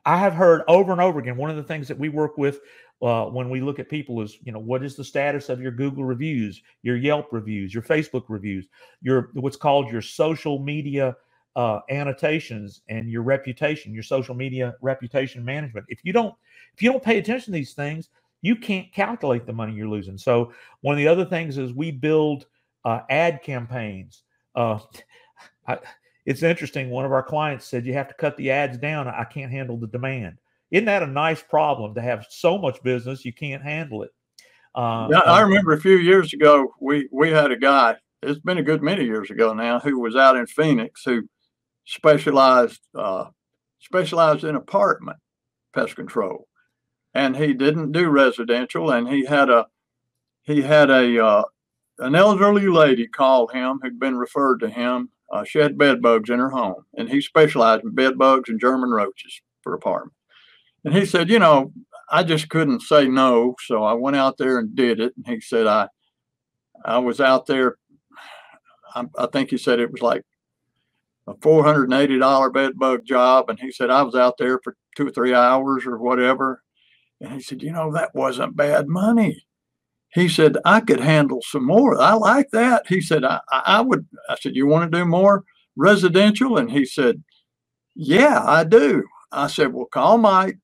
I 0.04 0.18
have 0.18 0.34
heard 0.34 0.62
over 0.66 0.90
and 0.90 1.00
over 1.00 1.20
again. 1.20 1.36
One 1.36 1.50
of 1.50 1.56
the 1.56 1.62
things 1.62 1.86
that 1.86 1.98
we 1.98 2.08
work 2.08 2.36
with 2.36 2.60
uh, 3.02 3.26
when 3.26 3.48
we 3.48 3.60
look 3.60 3.78
at 3.78 3.88
people 3.88 4.20
is 4.20 4.38
you 4.42 4.52
know 4.52 4.58
what 4.58 4.82
is 4.84 4.94
the 4.94 5.04
status 5.04 5.48
of 5.48 5.60
your 5.60 5.70
google 5.70 6.04
reviews 6.04 6.60
your 6.82 6.96
yelp 6.96 7.32
reviews 7.32 7.72
your 7.72 7.82
facebook 7.82 8.24
reviews 8.28 8.68
your 9.00 9.30
what's 9.34 9.56
called 9.56 9.90
your 9.90 10.02
social 10.02 10.58
media 10.58 11.16
uh, 11.56 11.80
annotations 11.90 12.82
and 12.88 13.10
your 13.10 13.22
reputation 13.22 13.92
your 13.92 14.02
social 14.02 14.34
media 14.34 14.74
reputation 14.80 15.44
management 15.44 15.84
if 15.88 16.00
you 16.04 16.12
don't 16.12 16.34
if 16.74 16.82
you 16.82 16.90
don't 16.90 17.02
pay 17.02 17.18
attention 17.18 17.46
to 17.46 17.58
these 17.58 17.74
things 17.74 18.08
you 18.42 18.56
can't 18.56 18.92
calculate 18.92 19.46
the 19.46 19.52
money 19.52 19.72
you're 19.72 19.88
losing 19.88 20.16
so 20.16 20.52
one 20.82 20.94
of 20.94 20.98
the 20.98 21.08
other 21.08 21.24
things 21.24 21.58
is 21.58 21.72
we 21.72 21.90
build 21.90 22.46
uh, 22.84 23.00
ad 23.10 23.42
campaigns 23.42 24.22
uh, 24.54 24.78
I, 25.66 25.78
it's 26.24 26.42
interesting 26.42 26.90
one 26.90 27.04
of 27.04 27.12
our 27.12 27.22
clients 27.22 27.66
said 27.66 27.84
you 27.84 27.94
have 27.94 28.08
to 28.08 28.14
cut 28.14 28.36
the 28.36 28.50
ads 28.50 28.78
down 28.78 29.08
i 29.08 29.24
can't 29.24 29.50
handle 29.50 29.76
the 29.76 29.88
demand 29.88 30.38
isn't 30.70 30.84
that 30.84 31.02
a 31.02 31.06
nice 31.06 31.42
problem 31.42 31.94
to 31.94 32.00
have 32.00 32.26
so 32.30 32.56
much 32.56 32.82
business 32.82 33.24
you 33.24 33.32
can't 33.32 33.62
handle 33.62 34.02
it? 34.02 34.10
Uh, 34.74 35.08
yeah, 35.10 35.18
I 35.18 35.40
remember 35.40 35.72
a 35.72 35.80
few 35.80 35.96
years 35.96 36.32
ago 36.32 36.72
we 36.80 37.08
we 37.10 37.30
had 37.30 37.50
a 37.50 37.56
guy. 37.56 37.96
It's 38.22 38.38
been 38.38 38.58
a 38.58 38.62
good 38.62 38.82
many 38.82 39.04
years 39.04 39.30
ago 39.30 39.52
now 39.52 39.80
who 39.80 39.98
was 39.98 40.14
out 40.14 40.36
in 40.36 40.46
Phoenix 40.46 41.02
who 41.04 41.22
specialized 41.90 42.80
uh, 42.96 43.24
specialized 43.80 44.44
in 44.44 44.54
apartment 44.54 45.18
pest 45.74 45.96
control, 45.96 46.46
and 47.12 47.36
he 47.36 47.52
didn't 47.52 47.92
do 47.92 48.08
residential. 48.08 48.90
And 48.90 49.08
he 49.08 49.24
had 49.24 49.50
a 49.50 49.66
he 50.42 50.62
had 50.62 50.88
a 50.90 51.24
uh, 51.24 51.44
an 51.98 52.14
elderly 52.14 52.68
lady 52.68 53.08
call 53.08 53.48
him 53.48 53.80
who'd 53.82 53.98
been 53.98 54.16
referred 54.16 54.58
to 54.58 54.70
him. 54.70 55.10
Uh, 55.32 55.44
she 55.44 55.58
had 55.58 55.78
bed 55.78 56.00
bugs 56.00 56.30
in 56.30 56.38
her 56.38 56.50
home, 56.50 56.84
and 56.96 57.08
he 57.08 57.20
specialized 57.20 57.84
in 57.84 57.94
bed 57.94 58.16
bugs 58.16 58.48
and 58.48 58.60
German 58.60 58.90
roaches 58.90 59.40
for 59.62 59.74
apartment. 59.74 60.14
And 60.84 60.94
he 60.94 61.04
said, 61.04 61.28
you 61.28 61.38
know, 61.38 61.72
I 62.10 62.22
just 62.22 62.48
couldn't 62.48 62.82
say 62.82 63.06
no, 63.06 63.54
so 63.66 63.84
I 63.84 63.92
went 63.92 64.16
out 64.16 64.38
there 64.38 64.58
and 64.58 64.74
did 64.74 64.98
it. 64.98 65.12
And 65.16 65.26
he 65.26 65.40
said, 65.40 65.66
I, 65.66 65.88
I 66.84 66.98
was 66.98 67.20
out 67.20 67.46
there. 67.46 67.76
I, 68.94 69.04
I 69.18 69.26
think 69.26 69.50
he 69.50 69.58
said 69.58 69.78
it 69.78 69.92
was 69.92 70.02
like 70.02 70.22
a 71.26 71.34
four 71.42 71.64
hundred 71.64 71.84
and 71.84 71.94
eighty 71.94 72.18
dollar 72.18 72.50
bed 72.50 72.78
bug 72.78 73.04
job, 73.04 73.50
and 73.50 73.58
he 73.58 73.70
said 73.72 73.90
I 73.90 74.02
was 74.02 74.14
out 74.14 74.36
there 74.38 74.58
for 74.62 74.76
two 74.96 75.08
or 75.08 75.10
three 75.10 75.34
hours 75.34 75.86
or 75.86 75.98
whatever. 75.98 76.62
And 77.20 77.32
he 77.32 77.40
said, 77.40 77.62
you 77.62 77.72
know, 77.72 77.92
that 77.92 78.14
wasn't 78.14 78.56
bad 78.56 78.88
money. 78.88 79.44
He 80.12 80.28
said 80.28 80.56
I 80.64 80.80
could 80.80 81.00
handle 81.00 81.42
some 81.42 81.66
more. 81.66 82.00
I 82.00 82.14
like 82.14 82.50
that. 82.52 82.86
He 82.88 83.00
said 83.00 83.24
I, 83.24 83.40
I 83.50 83.80
would. 83.80 84.06
I 84.28 84.36
said 84.36 84.56
you 84.56 84.66
want 84.66 84.90
to 84.90 84.98
do 84.98 85.04
more 85.04 85.44
residential, 85.76 86.58
and 86.58 86.70
he 86.70 86.84
said, 86.84 87.22
yeah, 87.94 88.42
I 88.44 88.64
do. 88.64 89.04
I 89.32 89.46
said, 89.46 89.72
well, 89.72 89.86
call 89.86 90.18
Mike 90.18 90.58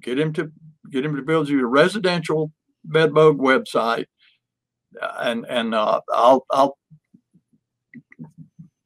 get 0.00 0.18
him 0.18 0.32
to 0.34 0.52
get 0.90 1.04
him 1.04 1.16
to 1.16 1.22
build 1.22 1.48
you 1.48 1.60
a 1.60 1.66
residential 1.66 2.52
bedbug 2.84 3.38
website, 3.38 4.06
and 5.18 5.46
and 5.48 5.74
uh, 5.74 6.00
I'll 6.12 6.46
I'll 6.50 6.78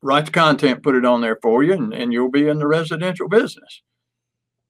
write 0.03 0.27
the 0.27 0.33
content, 0.33 0.83
put 0.83 0.95
it 0.95 1.05
on 1.05 1.21
there 1.21 1.39
for 1.43 1.63
you, 1.63 1.73
and, 1.75 1.93
and 1.93 2.13
you'll 2.13 2.31
be 2.31 2.49
in 2.49 2.59
the 2.59 2.67
residential 2.67 3.29
business. 3.29 3.83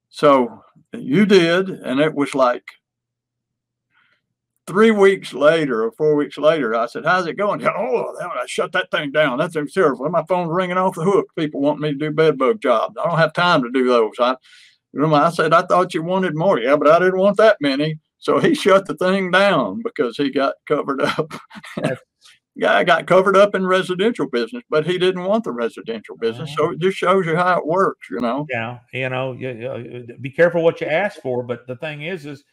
So 0.08 0.62
you 0.92 1.26
did, 1.26 1.68
and 1.70 2.00
it 2.00 2.14
was 2.14 2.34
like 2.34 2.64
three 4.66 4.90
weeks 4.90 5.32
later 5.32 5.84
or 5.84 5.92
four 5.92 6.16
weeks 6.16 6.36
later, 6.36 6.74
I 6.74 6.86
said, 6.86 7.04
"How's 7.04 7.26
it 7.26 7.36
going?" 7.36 7.64
Oh, 7.64 8.14
I 8.20 8.44
shut 8.46 8.72
that 8.72 8.90
thing 8.90 9.12
down. 9.12 9.38
That's 9.38 9.56
terrible. 9.72 10.08
My 10.08 10.24
phone's 10.24 10.50
ringing 10.52 10.78
off 10.78 10.94
the 10.94 11.04
hook. 11.04 11.28
People 11.36 11.60
want 11.60 11.80
me 11.80 11.92
to 11.92 11.98
do 11.98 12.10
bedbug 12.10 12.60
jobs. 12.60 12.96
I 12.98 13.08
don't 13.08 13.18
have 13.18 13.32
time 13.32 13.62
to 13.62 13.70
do 13.70 13.84
those. 13.86 14.12
I 14.18 14.36
you 14.92 15.00
know, 15.00 15.14
I 15.14 15.30
said, 15.30 15.52
I 15.52 15.62
thought 15.62 15.94
you 15.94 16.02
wanted 16.02 16.34
more. 16.34 16.58
Yeah, 16.58 16.76
but 16.76 16.88
I 16.88 16.98
didn't 16.98 17.18
want 17.18 17.36
that 17.36 17.58
many. 17.60 17.98
So 18.18 18.38
he 18.38 18.54
shut 18.54 18.86
the 18.86 18.96
thing 18.96 19.30
down 19.30 19.82
because 19.82 20.16
he 20.16 20.30
got 20.30 20.54
covered 20.66 21.00
up. 21.00 21.32
Guy 22.60 22.84
got 22.84 23.06
covered 23.06 23.36
up 23.36 23.54
in 23.54 23.66
residential 23.66 24.28
business, 24.28 24.64
but 24.70 24.86
he 24.86 24.98
didn't 24.98 25.24
want 25.24 25.44
the 25.44 25.52
residential 25.52 26.16
business. 26.16 26.54
So 26.56 26.72
it 26.72 26.80
just 26.80 26.98
shows 26.98 27.26
you 27.26 27.36
how 27.36 27.58
it 27.58 27.66
works, 27.66 28.08
you 28.10 28.20
know. 28.20 28.46
Yeah, 28.50 28.80
you 28.92 29.08
know, 29.08 29.32
you, 29.32 29.50
you, 29.50 30.16
be 30.20 30.30
careful 30.30 30.62
what 30.62 30.80
you 30.80 30.88
ask 30.88 31.20
for. 31.22 31.42
But 31.42 31.66
the 31.66 31.76
thing 31.76 32.02
is, 32.02 32.26
is 32.26 32.44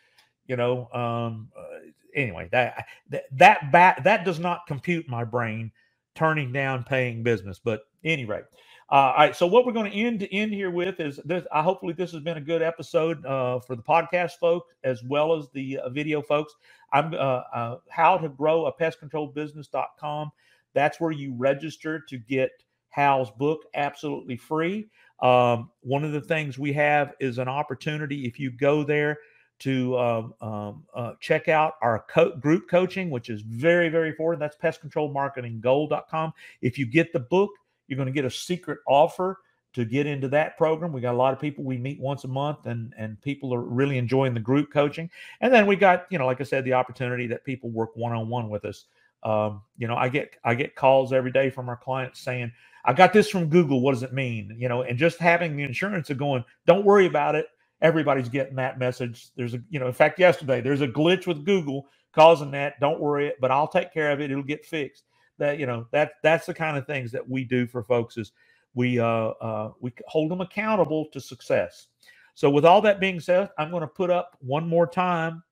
you 0.47 0.55
know, 0.57 0.89
um, 0.93 1.49
uh, 1.57 1.79
anyway, 2.15 2.49
that 2.51 2.85
that 3.11 3.23
that 3.33 3.71
bat, 3.71 4.01
that 4.05 4.25
does 4.25 4.39
not 4.39 4.67
compute 4.67 5.07
my 5.09 5.23
brain 5.23 5.71
turning 6.15 6.51
down 6.53 6.83
paying 6.83 7.23
business. 7.23 7.59
But 7.63 7.81
any 8.03 8.25
rate, 8.25 8.45
uh, 8.89 8.95
all 8.95 9.17
right. 9.17 9.35
So 9.35 9.45
what 9.47 9.65
we're 9.65 9.73
going 9.73 9.91
to 9.91 9.97
end 9.97 10.21
to 10.21 10.33
end 10.33 10.53
here 10.53 10.71
with 10.71 10.99
is 10.99 11.19
this. 11.25 11.45
I 11.51 11.61
hopefully 11.61 11.93
this 11.93 12.11
has 12.13 12.21
been 12.21 12.37
a 12.37 12.41
good 12.41 12.61
episode 12.61 13.25
uh, 13.25 13.59
for 13.59 13.75
the 13.75 13.83
podcast 13.83 14.33
folks 14.39 14.73
as 14.83 15.03
well 15.03 15.35
as 15.35 15.49
the 15.53 15.79
uh, 15.79 15.89
video 15.89 16.21
folks. 16.21 16.53
I'm 16.93 17.13
uh, 17.13 17.17
uh, 17.17 17.77
how 17.89 18.17
to 18.17 18.29
grow 18.29 18.65
a 18.67 18.71
pest 18.71 18.99
control 18.99 19.27
business.com. 19.27 20.31
That's 20.73 21.01
where 21.01 21.11
you 21.11 21.33
register 21.35 21.99
to 22.07 22.17
get 22.17 22.51
Hal's 22.89 23.29
book 23.31 23.63
absolutely 23.75 24.37
free. 24.37 24.89
Um, 25.21 25.69
one 25.81 26.03
of 26.03 26.13
the 26.13 26.21
things 26.21 26.57
we 26.57 26.71
have 26.73 27.13
is 27.19 27.39
an 27.39 27.47
opportunity 27.47 28.25
if 28.25 28.39
you 28.39 28.51
go 28.51 28.83
there 28.83 29.17
to 29.59 29.97
um, 29.97 30.33
um, 30.39 30.83
uh, 30.93 31.13
check 31.19 31.47
out 31.47 31.73
our 31.81 32.05
co- 32.09 32.35
group 32.35 32.69
coaching, 32.69 33.09
which 33.09 33.29
is 33.29 33.41
very, 33.41 33.89
very 33.89 34.09
important. 34.09 34.39
That's 34.39 34.55
pestcontrolmarketinggold.com. 34.57 36.33
If 36.61 36.77
you 36.77 36.85
get 36.85 37.11
the 37.11 37.19
book, 37.19 37.49
you're 37.87 37.97
going 37.97 38.07
to 38.07 38.13
get 38.13 38.25
a 38.25 38.31
secret 38.31 38.79
offer 38.87 39.39
to 39.73 39.85
get 39.85 40.07
into 40.07 40.27
that 40.29 40.57
program. 40.57 40.91
We 40.91 41.01
got 41.01 41.13
a 41.13 41.17
lot 41.17 41.33
of 41.33 41.39
people 41.39 41.63
we 41.63 41.77
meet 41.77 41.99
once 41.99 42.23
a 42.23 42.27
month, 42.27 42.65
and 42.65 42.93
and 42.97 43.21
people 43.21 43.53
are 43.53 43.61
really 43.61 43.97
enjoying 43.97 44.33
the 44.33 44.39
group 44.39 44.71
coaching. 44.71 45.09
And 45.41 45.53
then 45.53 45.67
we 45.67 45.75
got, 45.75 46.07
you 46.09 46.17
know, 46.17 46.25
like 46.25 46.41
I 46.41 46.45
said, 46.45 46.65
the 46.65 46.73
opportunity 46.73 47.27
that 47.27 47.43
people 47.43 47.69
work 47.69 47.95
one 47.95 48.13
on 48.13 48.29
one 48.29 48.49
with 48.49 48.65
us. 48.65 48.85
Um, 49.23 49.61
you 49.77 49.87
know, 49.87 49.95
I 49.95 50.09
get 50.09 50.35
I 50.43 50.55
get 50.55 50.75
calls 50.75 51.13
every 51.13 51.31
day 51.31 51.49
from 51.49 51.69
our 51.69 51.77
clients 51.77 52.19
saying, 52.21 52.51
"I 52.85 52.93
got 52.93 53.13
this 53.13 53.29
from 53.29 53.49
Google. 53.49 53.81
What 53.81 53.93
does 53.93 54.03
it 54.03 54.13
mean?" 54.13 54.55
You 54.57 54.69
know, 54.69 54.81
and 54.81 54.97
just 54.97 55.19
having 55.19 55.55
the 55.55 55.63
insurance 55.63 56.09
of 56.09 56.17
going, 56.17 56.43
"Don't 56.65 56.85
worry 56.85 57.05
about 57.05 57.35
it." 57.35 57.47
Everybody's 57.81 58.29
getting 58.29 58.55
that 58.55 58.79
message. 58.79 59.27
There's 59.35 59.53
a, 59.53 59.61
you 59.69 59.79
know, 59.79 59.85
in 59.87 59.93
fact, 59.93 60.17
yesterday 60.17 60.61
there's 60.61 60.81
a 60.81 60.87
glitch 60.87 61.27
with 61.27 61.45
Google 61.45 61.87
causing 62.13 62.49
that. 62.51 62.79
Don't 62.79 62.99
worry, 62.99 63.33
but 63.39 63.51
I'll 63.51 63.67
take 63.67 63.93
care 63.93 64.11
of 64.11 64.19
it. 64.21 64.31
It'll 64.31 64.41
get 64.43 64.65
fixed 64.65 65.03
that 65.37 65.59
you 65.59 65.65
know 65.65 65.87
that 65.91 66.13
that's 66.23 66.45
the 66.45 66.53
kind 66.53 66.77
of 66.77 66.85
things 66.85 67.11
that 67.11 67.27
we 67.27 67.43
do 67.43 67.67
for 67.67 67.83
folks 67.83 68.17
is 68.17 68.31
we 68.73 68.99
uh, 68.99 69.05
uh, 69.05 69.71
we 69.79 69.91
hold 70.07 70.31
them 70.31 70.41
accountable 70.41 71.05
to 71.13 71.19
success. 71.19 71.87
So 72.35 72.49
with 72.49 72.65
all 72.65 72.81
that 72.81 72.99
being 72.99 73.19
said, 73.19 73.49
I'm 73.57 73.71
going 73.71 73.81
to 73.81 73.87
put 73.87 74.11
up 74.11 74.37
one 74.39 74.67
more 74.67 74.85
time 74.85 75.43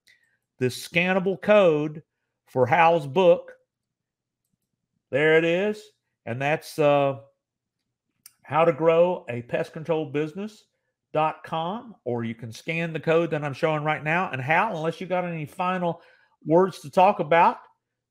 this 0.60 0.88
scannable 0.88 1.41
code 1.41 2.04
for 2.45 2.65
Hal's 2.67 3.08
book. 3.08 3.54
There 5.10 5.38
it 5.38 5.45
is, 5.45 5.82
and 6.26 6.41
that's 6.41 6.78
uh, 6.78 7.19
how 8.43 8.65
to 8.65 8.74
grow 8.74 9.26
a 9.30 9.41
pest 9.43 9.74
control 9.74 10.06
business 10.06 10.65
dot 11.13 11.43
com 11.43 11.95
or 12.04 12.26
you 12.26 12.36
can 12.36 12.52
scan 12.52 12.91
the 12.91 13.00
code 13.00 13.32
that 13.32 13.43
I'm 13.43 13.54
showing 13.54 13.84
right 13.84 14.04
now. 14.04 14.30
And 14.32 14.41
Hal, 14.41 14.76
unless 14.76 15.00
you 15.00 15.08
got 15.08 15.24
any 15.24 15.45
final 15.45 16.02
words 16.45 16.82
to 16.82 16.89
talk 16.89 17.19
about, 17.19 17.58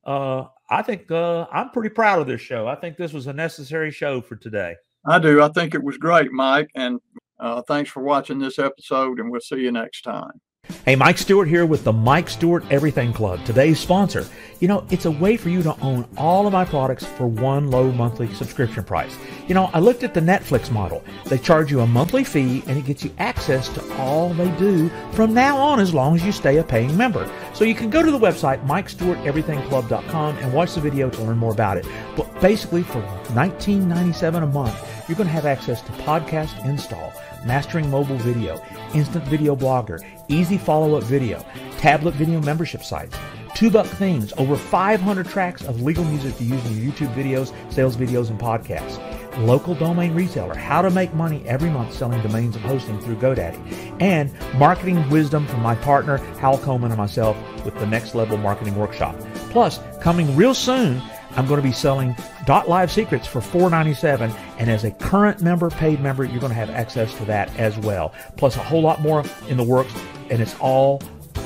uh, 0.07 0.45
I 0.71 0.83
think 0.83 1.11
uh, 1.11 1.47
I'm 1.53 1.71
pretty 1.71 1.91
proud 1.91 2.21
of 2.21 2.27
this 2.27 2.41
show. 2.41 2.67
I 2.67 2.75
think 2.75 2.97
this 2.97 3.13
was 3.13 3.27
a 3.27 3.33
necessary 3.33 3.91
show 3.91 4.21
for 4.21 4.37
today. 4.37 4.75
I 5.07 5.19
do. 5.19 5.43
I 5.43 5.49
think 5.49 5.75
it 5.75 5.83
was 5.83 5.99
great, 5.99 6.33
Mike. 6.33 6.71
And 6.75 7.01
uh, 7.39 7.63
thanks 7.63 7.91
for 7.91 8.03
watching 8.03 8.39
this 8.39 8.59
episode, 8.59 9.19
and 9.21 9.31
we'll 9.31 9.41
see 9.41 9.57
you 9.57 9.73
next 9.73 10.03
time. 10.03 10.41
Hey, 10.87 10.97
Mike 10.97 11.19
Stewart 11.19 11.47
here 11.47 11.67
with 11.67 11.85
the 11.85 11.93
Mike 11.93 12.31
Stewart 12.31 12.65
Everything 12.71 13.13
Club, 13.13 13.45
today's 13.45 13.79
sponsor. 13.79 14.27
You 14.61 14.69
know, 14.69 14.87
it's 14.91 15.05
a 15.05 15.11
way 15.11 15.37
for 15.37 15.51
you 15.51 15.63
to 15.63 15.79
own 15.81 16.07
all 16.17 16.47
of 16.47 16.55
my 16.55 16.65
products 16.65 17.05
for 17.05 17.27
one 17.27 17.71
low 17.71 17.93
monthly 17.93 18.33
subscription 18.33 18.83
price. 18.83 19.15
You 19.47 19.55
know, 19.55 19.69
I 19.75 19.81
looked 19.81 20.05
at 20.05 20.15
the 20.15 20.21
Netflix 20.21 20.71
model. 20.71 21.05
They 21.27 21.37
charge 21.37 21.71
you 21.71 21.81
a 21.81 21.87
monthly 21.87 22.25
fee 22.25 22.63
and 22.67 22.79
it 22.79 22.87
gets 22.87 23.05
you 23.05 23.11
access 23.19 23.69
to 23.71 23.95
all 23.97 24.33
they 24.33 24.51
do 24.53 24.89
from 25.13 25.35
now 25.35 25.59
on 25.59 25.81
as 25.81 25.93
long 25.93 26.15
as 26.15 26.25
you 26.25 26.33
stay 26.33 26.57
a 26.57 26.65
paying 26.65 26.97
member. 26.97 27.31
So 27.53 27.65
you 27.65 27.75
can 27.75 27.91
go 27.91 28.03
to 28.03 28.11
the 28.11 28.19
website 28.19 28.67
MikeStewartEverythingClub.com 28.67 30.39
and 30.39 30.53
watch 30.53 30.75
the 30.75 30.81
video 30.81 31.11
to 31.11 31.23
learn 31.23 31.37
more 31.37 31.53
about 31.53 31.77
it. 31.77 31.87
But 32.17 32.41
basically, 32.41 32.85
for 32.85 33.03
$19.97 33.33 34.43
a 34.43 34.47
month, 34.47 35.09
you're 35.09 35.17
going 35.17 35.29
to 35.29 35.33
have 35.35 35.47
access 35.47 35.83
to 35.83 35.93
podcast 35.93 36.65
install, 36.65 37.13
mastering 37.45 37.91
mobile 37.91 38.17
video, 38.17 38.63
instant 38.95 39.25
video 39.25 39.55
blogger, 39.55 40.03
easy 40.29 40.59
follow-up 40.59 41.03
video, 41.05 41.45
tablet 41.79 42.15
video 42.15 42.41
membership 42.41 42.83
sites, 42.83 43.17
two 43.55 43.71
buck 43.71 43.87
themes, 43.87 44.33
over 44.37 44.57
500 44.57 45.27
tracks 45.27 45.63
of 45.63 45.83
legal 45.83 46.05
music 46.05 46.37
to 46.37 46.45
use 46.45 46.65
in 46.67 46.77
your 46.77 46.93
YouTube 46.93 47.15
videos, 47.15 47.53
sales 47.73 47.97
videos, 47.97 48.31
and 48.31 48.39
podcasts. 48.39 49.01
Local 49.39 49.75
domain 49.75 50.15
retailer, 50.15 50.55
how 50.55 50.81
to 50.81 50.91
make 50.91 51.13
money 51.15 51.43
every 51.47 51.69
month 51.69 51.93
selling 51.93 52.23
domains 52.23 52.55
and 52.55 52.65
hosting 52.65 53.01
through 53.01 53.17
GoDaddy, 53.17 54.01
and 54.01 54.31
marketing 54.59 55.09
wisdom 55.11 55.47
from 55.47 55.61
my 55.61 55.75
partner 55.75 56.19
Hal 56.39 56.59
Coleman 56.59 56.93
and 56.93 56.99
myself 56.99 57.37
with 57.65 57.77
the 57.79 57.87
Next 57.87 58.15
Level 58.15 58.37
Marketing 58.37 58.77
Workshop. 58.77 59.19
Plus, 59.51 59.81
coming 60.01 60.37
real 60.37 60.55
soon, 60.55 61.03
I'm 61.37 61.47
going 61.47 61.61
to 61.61 61.67
be 61.67 61.73
selling 61.73 62.15
Dot 62.47 62.69
Live 62.69 62.93
Secrets 62.93 63.27
for 63.27 63.41
$4.97, 63.41 64.33
and 64.59 64.71
as 64.71 64.85
a 64.85 64.91
current 64.93 65.43
member, 65.43 65.69
paid 65.71 66.01
member, 66.01 66.25
you're 66.25 66.41
going 66.41 66.51
to 66.51 66.57
have 66.57 66.71
access 66.71 67.13
to 67.15 67.25
that 67.27 67.55
as 67.59 67.77
well. 67.79 68.13
Plus, 68.37 68.57
a 68.57 68.61
whole 68.61 68.83
lot 68.83 69.01
more 69.01 69.25
in 69.49 69.57
the 69.57 69.65
works, 69.65 69.93
and 70.31 70.41
it's 70.41 70.55
all 70.61 71.03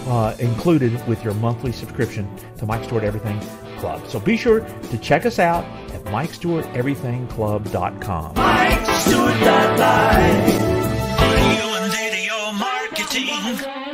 uh, 0.07 0.35
included 0.38 1.07
with 1.07 1.22
your 1.24 1.33
monthly 1.35 1.72
subscription 1.72 2.29
to 2.57 2.64
Mike 2.66 2.85
Stewart 2.85 3.05
Everything 3.05 3.40
Club. 3.79 4.07
So 4.09 4.18
be 4.20 4.37
sure 4.37 4.61
to 4.61 4.98
check 4.98 5.24
us 5.27 5.38
out 5.38 5.64
at 5.92 6.03
MikeStewartEverythingClub.com. 6.05 8.35
Mike 8.35 8.87
Stewart 9.01 9.40
Live. 9.40 10.62
Audio 11.20 11.74
and 11.74 11.92
video 11.92 12.53
marketing. 12.53 13.88